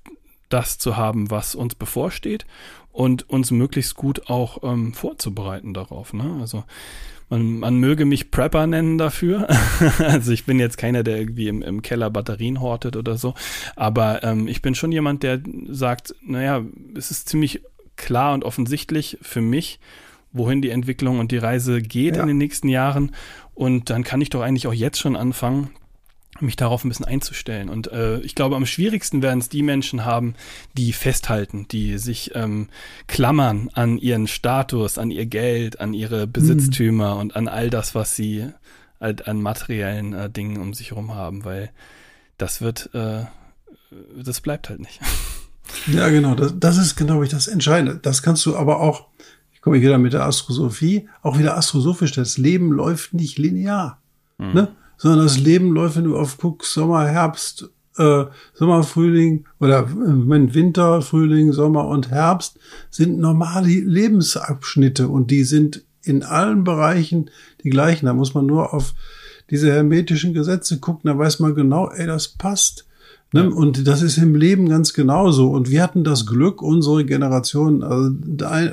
[0.50, 2.44] das zu haben, was uns bevorsteht
[2.90, 6.12] und uns möglichst gut auch ähm, vorzubereiten darauf.
[6.12, 6.38] Ne?
[6.40, 6.64] Also
[7.32, 9.48] man, man möge mich Prepper nennen dafür.
[9.98, 13.32] also ich bin jetzt keiner, der irgendwie im, im Keller Batterien hortet oder so.
[13.74, 16.62] Aber ähm, ich bin schon jemand, der sagt, naja,
[16.94, 17.62] es ist ziemlich
[17.96, 19.80] klar und offensichtlich für mich,
[20.32, 22.22] wohin die Entwicklung und die Reise geht ja.
[22.22, 23.12] in den nächsten Jahren.
[23.54, 25.70] Und dann kann ich doch eigentlich auch jetzt schon anfangen,
[26.44, 27.68] mich darauf ein bisschen einzustellen.
[27.68, 30.34] Und äh, ich glaube, am schwierigsten werden es die Menschen haben,
[30.76, 32.68] die festhalten, die sich ähm,
[33.06, 37.20] klammern an ihren Status, an ihr Geld, an ihre Besitztümer mhm.
[37.20, 38.48] und an all das, was sie
[39.00, 41.70] halt an materiellen äh, Dingen um sich herum haben, weil
[42.38, 43.24] das wird, äh,
[44.16, 45.00] das bleibt halt nicht.
[45.86, 47.96] Ja, genau, das, das ist genau das Entscheidende.
[47.96, 49.06] Das kannst du aber auch,
[49.52, 54.00] ich komme wieder mit der Astrosophie, auch wieder astrosofisch, das Leben läuft nicht linear.
[54.38, 54.52] Mhm.
[54.52, 54.68] Ne?
[55.02, 58.24] Sondern das Leben läuft, wenn du auf guckst, Sommer, Herbst, äh,
[58.54, 65.82] Sommer, Frühling oder wenn Winter, Frühling, Sommer und Herbst sind normale Lebensabschnitte und die sind
[66.04, 67.30] in allen Bereichen
[67.64, 68.06] die gleichen.
[68.06, 68.94] Da muss man nur auf
[69.50, 72.86] diese hermetischen Gesetze gucken, da weiß man genau, ey, das passt.
[73.32, 73.50] Ne?
[73.50, 75.50] Und das ist im Leben ganz genauso.
[75.50, 78.10] Und wir hatten das Glück, unsere Generation, also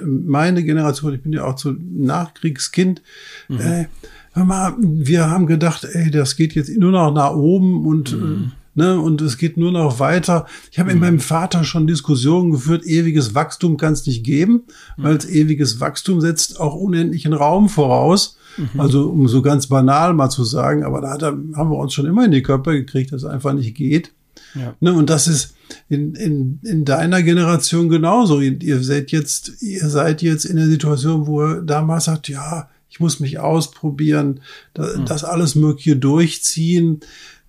[0.06, 3.02] meine Generation, ich bin ja auch zu Nachkriegskind,
[3.48, 3.60] mhm.
[3.60, 3.86] äh,
[4.34, 8.52] hör mal, wir haben gedacht, ey, das geht jetzt nur noch nach oben und mhm.
[8.76, 10.46] ne, und es geht nur noch weiter.
[10.72, 11.00] Ich habe mhm.
[11.00, 14.64] mit meinem Vater schon Diskussionen geführt, ewiges Wachstum kann es nicht geben,
[14.98, 15.04] mhm.
[15.04, 18.38] weil ewiges Wachstum setzt auch unendlichen Raum voraus.
[18.58, 18.80] Mhm.
[18.80, 22.06] Also um so ganz banal mal zu sagen, aber da hat haben wir uns schon
[22.06, 24.12] immer in die Köpfe gekriegt, dass es einfach nicht geht.
[24.56, 24.74] Ja.
[24.80, 25.56] Ne, und das ist
[25.88, 28.42] in, in, in deiner Generation genauso.
[28.42, 32.70] Ihr, ihr seid jetzt, ihr seid jetzt in der Situation, wo er damals sagt, ja,
[32.90, 34.42] ich muss mich ausprobieren,
[34.76, 35.06] hm.
[35.06, 37.02] das alles Mögliche durchziehen.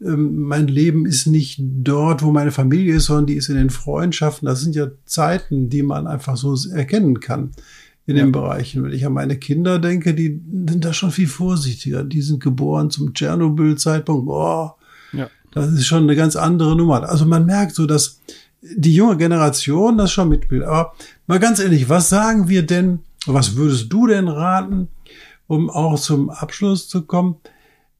[0.02, 3.70] Ähm, mein Leben ist nicht dort, wo meine Familie ist, sondern die ist in den
[3.70, 4.46] Freundschaften.
[4.46, 7.52] Das sind ja Zeiten, die man einfach so erkennen kann
[8.06, 8.24] in ja.
[8.24, 8.82] den Bereichen.
[8.82, 12.04] Wenn ich an meine Kinder denke, die sind da schon viel vorsichtiger.
[12.04, 14.26] Die sind geboren zum Tschernobyl-Zeitpunkt.
[14.26, 14.76] Boah,
[15.12, 15.28] ja.
[15.52, 17.08] das ist schon eine ganz andere Nummer.
[17.08, 18.20] Also man merkt so, dass
[18.62, 20.68] die junge Generation das schon mitbildet.
[20.68, 20.92] Aber
[21.26, 24.88] mal ganz ehrlich, was sagen wir denn, was würdest du denn raten,
[25.50, 27.36] um auch zum Abschluss zu kommen.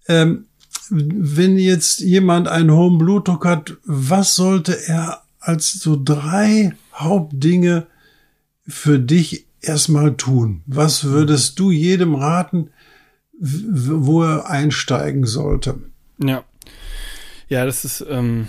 [0.07, 0.47] Ähm,
[0.89, 7.89] wenn jetzt jemand einen hohen Blutdruck hat, was sollte er als so drei Hauptdinge
[8.69, 10.63] für dich erstmal tun?
[10.67, 12.71] Was würdest du jedem raten,
[13.33, 15.81] wo er einsteigen sollte?
[16.23, 16.45] Ja.
[17.49, 18.47] Ja, das ist, ähm,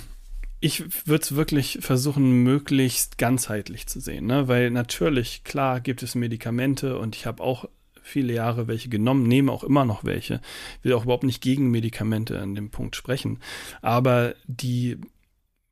[0.59, 4.47] ich würde es wirklich versuchen, möglichst ganzheitlich zu sehen, ne?
[4.47, 7.65] Weil natürlich, klar, gibt es Medikamente und ich habe auch
[8.01, 10.41] viele Jahre welche genommen, nehme auch immer noch welche.
[10.83, 13.39] Will auch überhaupt nicht gegen Medikamente an dem Punkt sprechen.
[13.81, 14.97] Aber die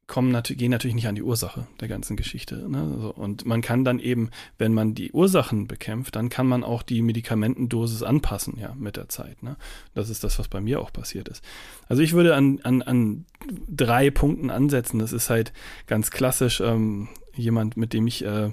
[0.09, 2.69] kommen natürlich, gehen natürlich nicht an die Ursache der ganzen Geschichte.
[2.69, 2.97] Ne?
[2.99, 6.83] So, und man kann dann eben, wenn man die Ursachen bekämpft, dann kann man auch
[6.83, 9.41] die Medikamentendosis anpassen, ja, mit der Zeit.
[9.43, 9.55] Ne?
[9.93, 11.43] Das ist das, was bei mir auch passiert ist.
[11.87, 13.25] Also ich würde an, an, an
[13.69, 14.99] drei Punkten ansetzen.
[14.99, 15.53] Das ist halt
[15.85, 18.51] ganz klassisch ähm, jemand, mit dem ich äh,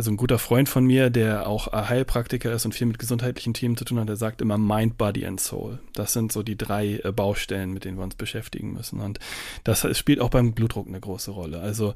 [0.00, 3.76] also ein guter Freund von mir, der auch Heilpraktiker ist und viel mit gesundheitlichen Themen
[3.76, 5.78] zu tun hat, der sagt immer Mind, Body and Soul.
[5.92, 9.00] Das sind so die drei äh, Baustellen, mit denen wir uns beschäftigen müssen.
[9.00, 9.18] Und
[9.62, 11.60] das spielt auch beim Blutdruck eine große Rolle.
[11.60, 11.92] Also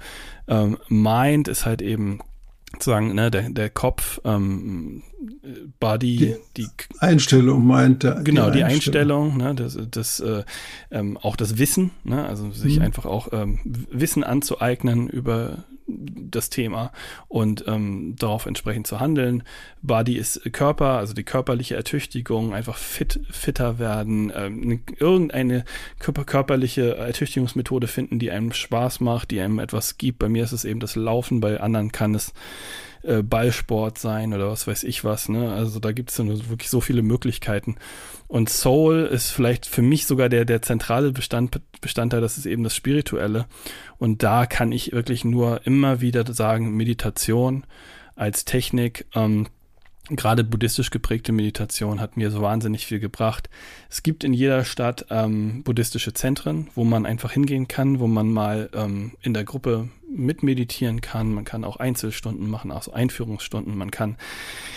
[0.49, 2.21] ähm, Mind ist halt eben
[2.75, 5.03] sozusagen ne, der, der Kopf, ähm,
[5.81, 8.23] Body, die, die Einstellung meint er.
[8.23, 10.45] Genau, die Einstellung, Einstellung ne, das, das äh,
[10.91, 12.85] ähm, auch das Wissen, ne, also sich mhm.
[12.85, 16.93] einfach auch ähm, Wissen anzueignen über das Thema
[17.29, 19.43] und ähm, darauf entsprechend zu handeln.
[19.83, 25.65] Body ist Körper, also die körperliche Ertüchtigung, einfach fit, fitter werden, ähm, irgendeine
[25.99, 30.19] körper, körperliche Ertüchtigungsmethode finden, die einem Spaß macht, die einem etwas gibt.
[30.19, 32.33] Bei mir ist es eben das Laufen, bei anderen kann es
[33.05, 35.29] äh, Ballsport sein oder was weiß ich was.
[35.29, 35.53] Ne?
[35.53, 37.77] Also da gibt es wirklich so viele Möglichkeiten.
[38.29, 42.65] Und Soul ist vielleicht für mich sogar der, der zentrale Bestand, Bestandteil, das ist eben
[42.65, 43.47] das Spirituelle.
[43.99, 47.65] Und da kann ich wirklich nur immer wieder sagen, Meditation
[48.17, 49.49] als Technik, ähm,
[50.11, 53.49] gerade buddhistisch geprägte Meditation hat mir so wahnsinnig viel gebracht.
[53.89, 58.31] Es gibt in jeder Stadt ähm, buddhistische Zentren, wo man einfach hingehen kann, wo man
[58.31, 61.33] mal ähm, in der Gruppe mitmeditieren kann.
[61.33, 63.77] Man kann auch Einzelstunden machen, also Einführungsstunden.
[63.77, 64.17] Man kann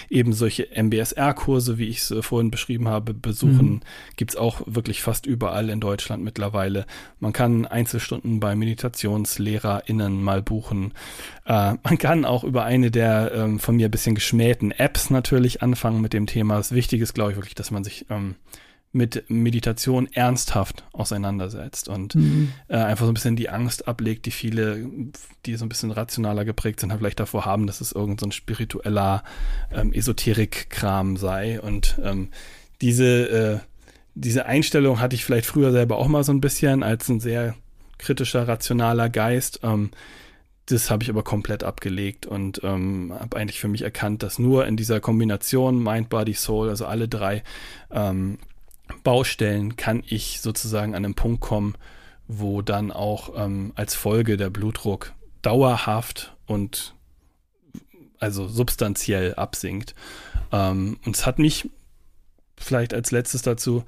[0.09, 3.69] eben solche MBSR-Kurse, wie ich es äh, vorhin beschrieben habe, besuchen.
[3.69, 3.79] Mhm.
[4.15, 6.85] Gibt es auch wirklich fast überall in Deutschland mittlerweile.
[7.19, 10.93] Man kann Einzelstunden bei MeditationslehrerInnen mal buchen.
[11.45, 15.61] Äh, man kann auch über eine der ähm, von mir ein bisschen geschmähten Apps natürlich
[15.61, 16.57] anfangen mit dem Thema.
[16.57, 18.35] Das Wichtige ist, glaube ich, wirklich, dass man sich ähm,
[18.91, 22.51] mit Meditation ernsthaft auseinandersetzt und mhm.
[22.67, 24.89] äh, einfach so ein bisschen die Angst ablegt, die viele,
[25.45, 28.37] die so ein bisschen rationaler geprägt sind, halt vielleicht davor haben, dass es irgendein so
[28.37, 29.23] spiritueller
[29.71, 31.59] ähm, Esoterik-Kram sei.
[31.61, 32.29] Und ähm,
[32.81, 33.59] diese, äh,
[34.15, 37.55] diese Einstellung hatte ich vielleicht früher selber auch mal so ein bisschen als ein sehr
[37.97, 39.59] kritischer, rationaler Geist.
[39.63, 39.91] Ähm,
[40.67, 44.65] das habe ich aber komplett abgelegt und ähm, habe eigentlich für mich erkannt, dass nur
[44.65, 47.43] in dieser Kombination Mind, Body, Soul, also alle drei,
[47.89, 48.37] ähm,
[49.07, 51.75] Baustellen kann ich sozusagen an einen Punkt kommen,
[52.27, 56.93] wo dann auch ähm, als Folge der Blutdruck dauerhaft und
[58.19, 59.95] also substanziell absinkt.
[60.51, 61.69] Ähm, und es hat mich
[62.57, 63.85] vielleicht als letztes dazu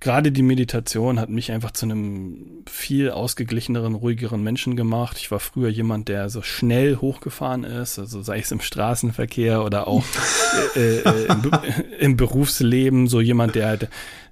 [0.00, 5.16] gerade die Meditation hat mich einfach zu einem viel ausgeglicheneren, ruhigeren Menschen gemacht.
[5.18, 9.88] Ich war früher jemand, der so schnell hochgefahren ist, also sei es im Straßenverkehr oder
[9.88, 10.04] auch
[10.76, 11.50] äh, äh, im,
[11.98, 13.88] im, Berufsleben, so jemand, der halt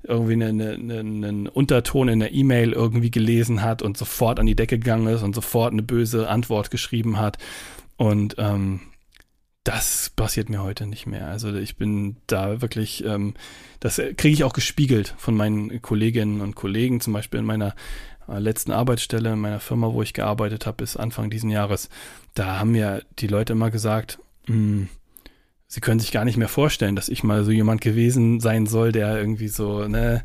[0.07, 4.57] irgendwie eine, eine, einen Unterton in der E-Mail irgendwie gelesen hat und sofort an die
[4.57, 7.38] Decke gegangen ist und sofort eine böse Antwort geschrieben hat.
[7.96, 8.80] Und ähm,
[9.64, 11.26] das passiert mir heute nicht mehr.
[11.28, 13.34] Also ich bin da wirklich, ähm,
[13.80, 17.74] das kriege ich auch gespiegelt von meinen Kolleginnen und Kollegen, zum Beispiel in meiner
[18.28, 21.88] äh, letzten Arbeitsstelle, in meiner Firma, wo ich gearbeitet habe bis Anfang diesen Jahres.
[22.34, 24.88] Da haben mir die Leute immer gesagt, mh, hm,
[25.67, 28.93] sie können sich gar nicht mehr vorstellen, dass ich mal so jemand gewesen sein soll,
[28.93, 30.23] der irgendwie so, ne,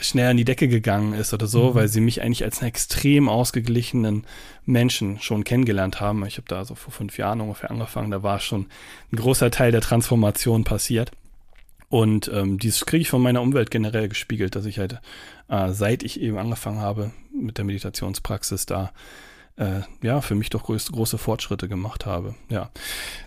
[0.00, 1.74] schnell an die Decke gegangen ist oder so, mhm.
[1.74, 4.26] weil sie mich eigentlich als einen extrem ausgeglichenen
[4.66, 6.24] Menschen schon kennengelernt haben.
[6.26, 8.66] Ich habe da so vor fünf Jahren ungefähr angefangen, da war schon
[9.12, 11.12] ein großer Teil der Transformation passiert.
[11.88, 15.00] Und ähm, dieses kriege ich von meiner Umwelt generell gespiegelt, dass ich halt,
[15.48, 18.92] äh, seit ich eben angefangen habe mit der Meditationspraxis, da
[19.56, 22.34] äh, ja, für mich doch groß, große Fortschritte gemacht habe.
[22.48, 22.70] Ja.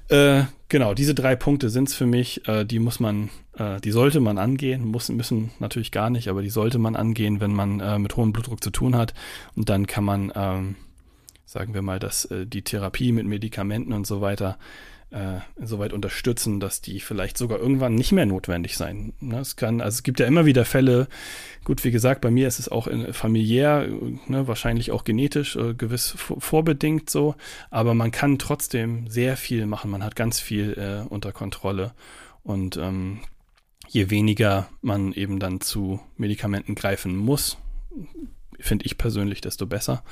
[0.09, 2.47] Äh, genau, diese drei Punkte sind es für mich.
[2.47, 6.41] Äh, die muss man, äh, die sollte man angehen, muss, müssen natürlich gar nicht, aber
[6.41, 9.13] die sollte man angehen, wenn man äh, mit hohem Blutdruck zu tun hat.
[9.55, 10.75] Und dann kann man, ähm,
[11.45, 14.57] sagen wir mal, dass äh, die Therapie mit Medikamenten und so weiter
[15.11, 19.13] äh, insoweit unterstützen, dass die vielleicht sogar irgendwann nicht mehr notwendig sein.
[19.19, 19.39] Ne?
[19.39, 21.07] Es kann, also es gibt ja immer wieder Fälle,
[21.63, 23.87] gut, wie gesagt, bei mir ist es auch in, familiär,
[24.27, 27.35] ne, wahrscheinlich auch genetisch äh, gewiss vorbedingt so,
[27.69, 31.93] aber man kann trotzdem sehr viel machen, man hat ganz viel äh, unter Kontrolle
[32.43, 33.19] und ähm,
[33.87, 37.57] je weniger man eben dann zu Medikamenten greifen muss,
[38.59, 40.03] finde ich persönlich, desto besser.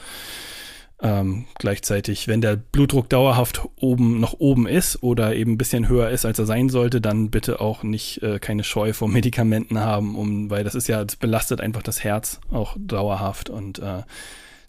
[1.02, 6.10] Ähm, gleichzeitig, wenn der Blutdruck dauerhaft oben noch oben ist oder eben ein bisschen höher
[6.10, 10.16] ist, als er sein sollte, dann bitte auch nicht äh, keine Scheu vor Medikamenten haben,
[10.16, 14.04] um, weil das ist ja, das belastet einfach das Herz auch dauerhaft und äh,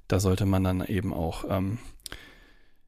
[0.08, 1.78] da sollte man dann eben auch ähm,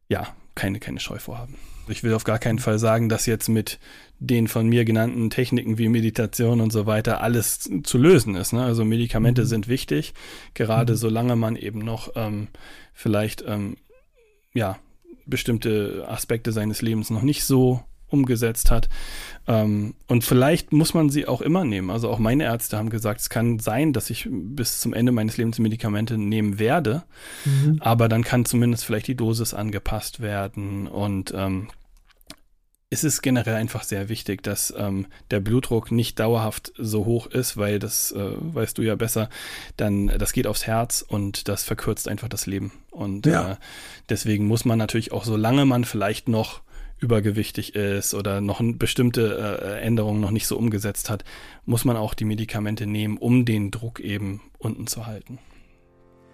[0.08, 0.26] ja
[0.56, 1.56] keine, keine Scheu vorhaben.
[1.88, 3.78] Ich will auf gar keinen Fall sagen, dass jetzt mit
[4.18, 8.52] den von mir genannten Techniken wie Meditation und so weiter alles zu lösen ist.
[8.52, 8.64] Ne?
[8.64, 9.46] Also Medikamente mhm.
[9.46, 10.12] sind wichtig,
[10.54, 10.96] gerade mhm.
[10.96, 12.48] solange man eben noch ähm,
[12.98, 13.76] vielleicht ähm,
[14.54, 14.76] ja
[15.24, 18.88] bestimmte Aspekte seines Lebens noch nicht so umgesetzt hat.
[19.46, 21.90] Ähm, und vielleicht muss man sie auch immer nehmen.
[21.90, 25.36] Also auch meine Ärzte haben gesagt, es kann sein, dass ich bis zum Ende meines
[25.36, 27.04] Lebens Medikamente nehmen werde,
[27.44, 27.76] mhm.
[27.80, 31.68] aber dann kann zumindest vielleicht die Dosis angepasst werden und ähm,
[32.90, 37.56] es ist generell einfach sehr wichtig, dass ähm, der Blutdruck nicht dauerhaft so hoch ist,
[37.56, 39.28] weil das äh, weißt du ja besser,
[39.76, 42.72] dann das geht aufs Herz und das verkürzt einfach das Leben.
[42.90, 43.52] Und ja.
[43.52, 43.56] äh,
[44.08, 46.62] deswegen muss man natürlich auch, solange man vielleicht noch
[46.98, 51.24] übergewichtig ist oder noch bestimmte äh, Änderungen noch nicht so umgesetzt hat,
[51.64, 55.38] muss man auch die Medikamente nehmen, um den Druck eben unten zu halten.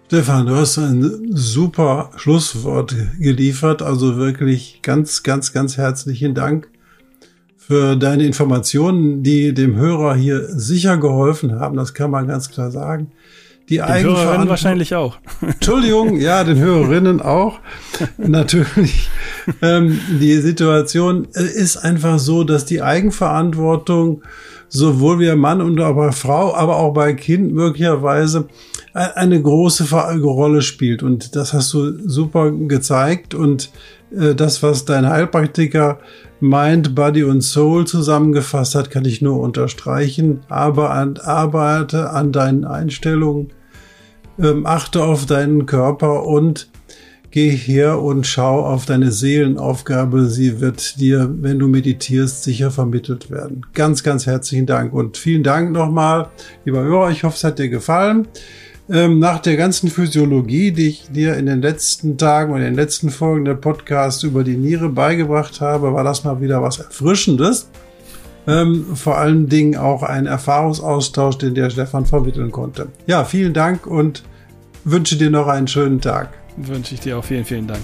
[0.07, 3.81] Stefan, du hast ein super Schlusswort geliefert.
[3.81, 6.69] Also wirklich ganz, ganz, ganz herzlichen Dank
[7.57, 11.75] für deine Informationen, die dem Hörer hier sicher geholfen haben.
[11.75, 13.11] Das kann man ganz klar sagen.
[13.67, 15.17] Die den Hörerinnen wahrscheinlich auch.
[15.41, 17.59] Entschuldigung, ja, den Hörerinnen auch.
[18.17, 19.09] Natürlich.
[19.63, 24.21] Ähm, die Situation äh, ist einfach so, dass die Eigenverantwortung
[24.69, 28.47] sowohl wie Mann und aber Frau, aber auch bei Kind möglicherweise
[28.95, 31.03] eine große Rolle spielt.
[31.03, 33.35] Und das hast du super gezeigt.
[33.35, 33.71] Und
[34.17, 35.99] äh, das, was dein Heilpraktiker
[36.39, 40.41] Mind, Body und Soul zusammengefasst hat, kann ich nur unterstreichen.
[40.47, 43.49] Aber an, arbeite an deinen Einstellungen,
[44.39, 46.69] ähm, achte auf deinen Körper und
[47.31, 50.27] geh her und schau auf deine Seelenaufgabe.
[50.27, 53.65] Sie wird dir, wenn du meditierst, sicher vermittelt werden.
[53.73, 56.29] Ganz, ganz herzlichen Dank und vielen Dank nochmal,
[56.63, 57.11] lieber Hörer.
[57.11, 58.29] Ich hoffe, es hat dir gefallen.
[58.87, 62.75] Ähm, nach der ganzen Physiologie, die ich dir in den letzten Tagen und in den
[62.75, 67.69] letzten Folgen der Podcast über die Niere beigebracht habe, war das mal wieder was Erfrischendes.
[68.47, 72.89] Ähm, vor allen Dingen auch ein Erfahrungsaustausch, den der Stefan vermitteln konnte.
[73.07, 74.23] Ja, vielen Dank und
[74.83, 77.83] wünsche dir noch einen schönen Tag wünsche ich dir auch vielen, vielen Dank.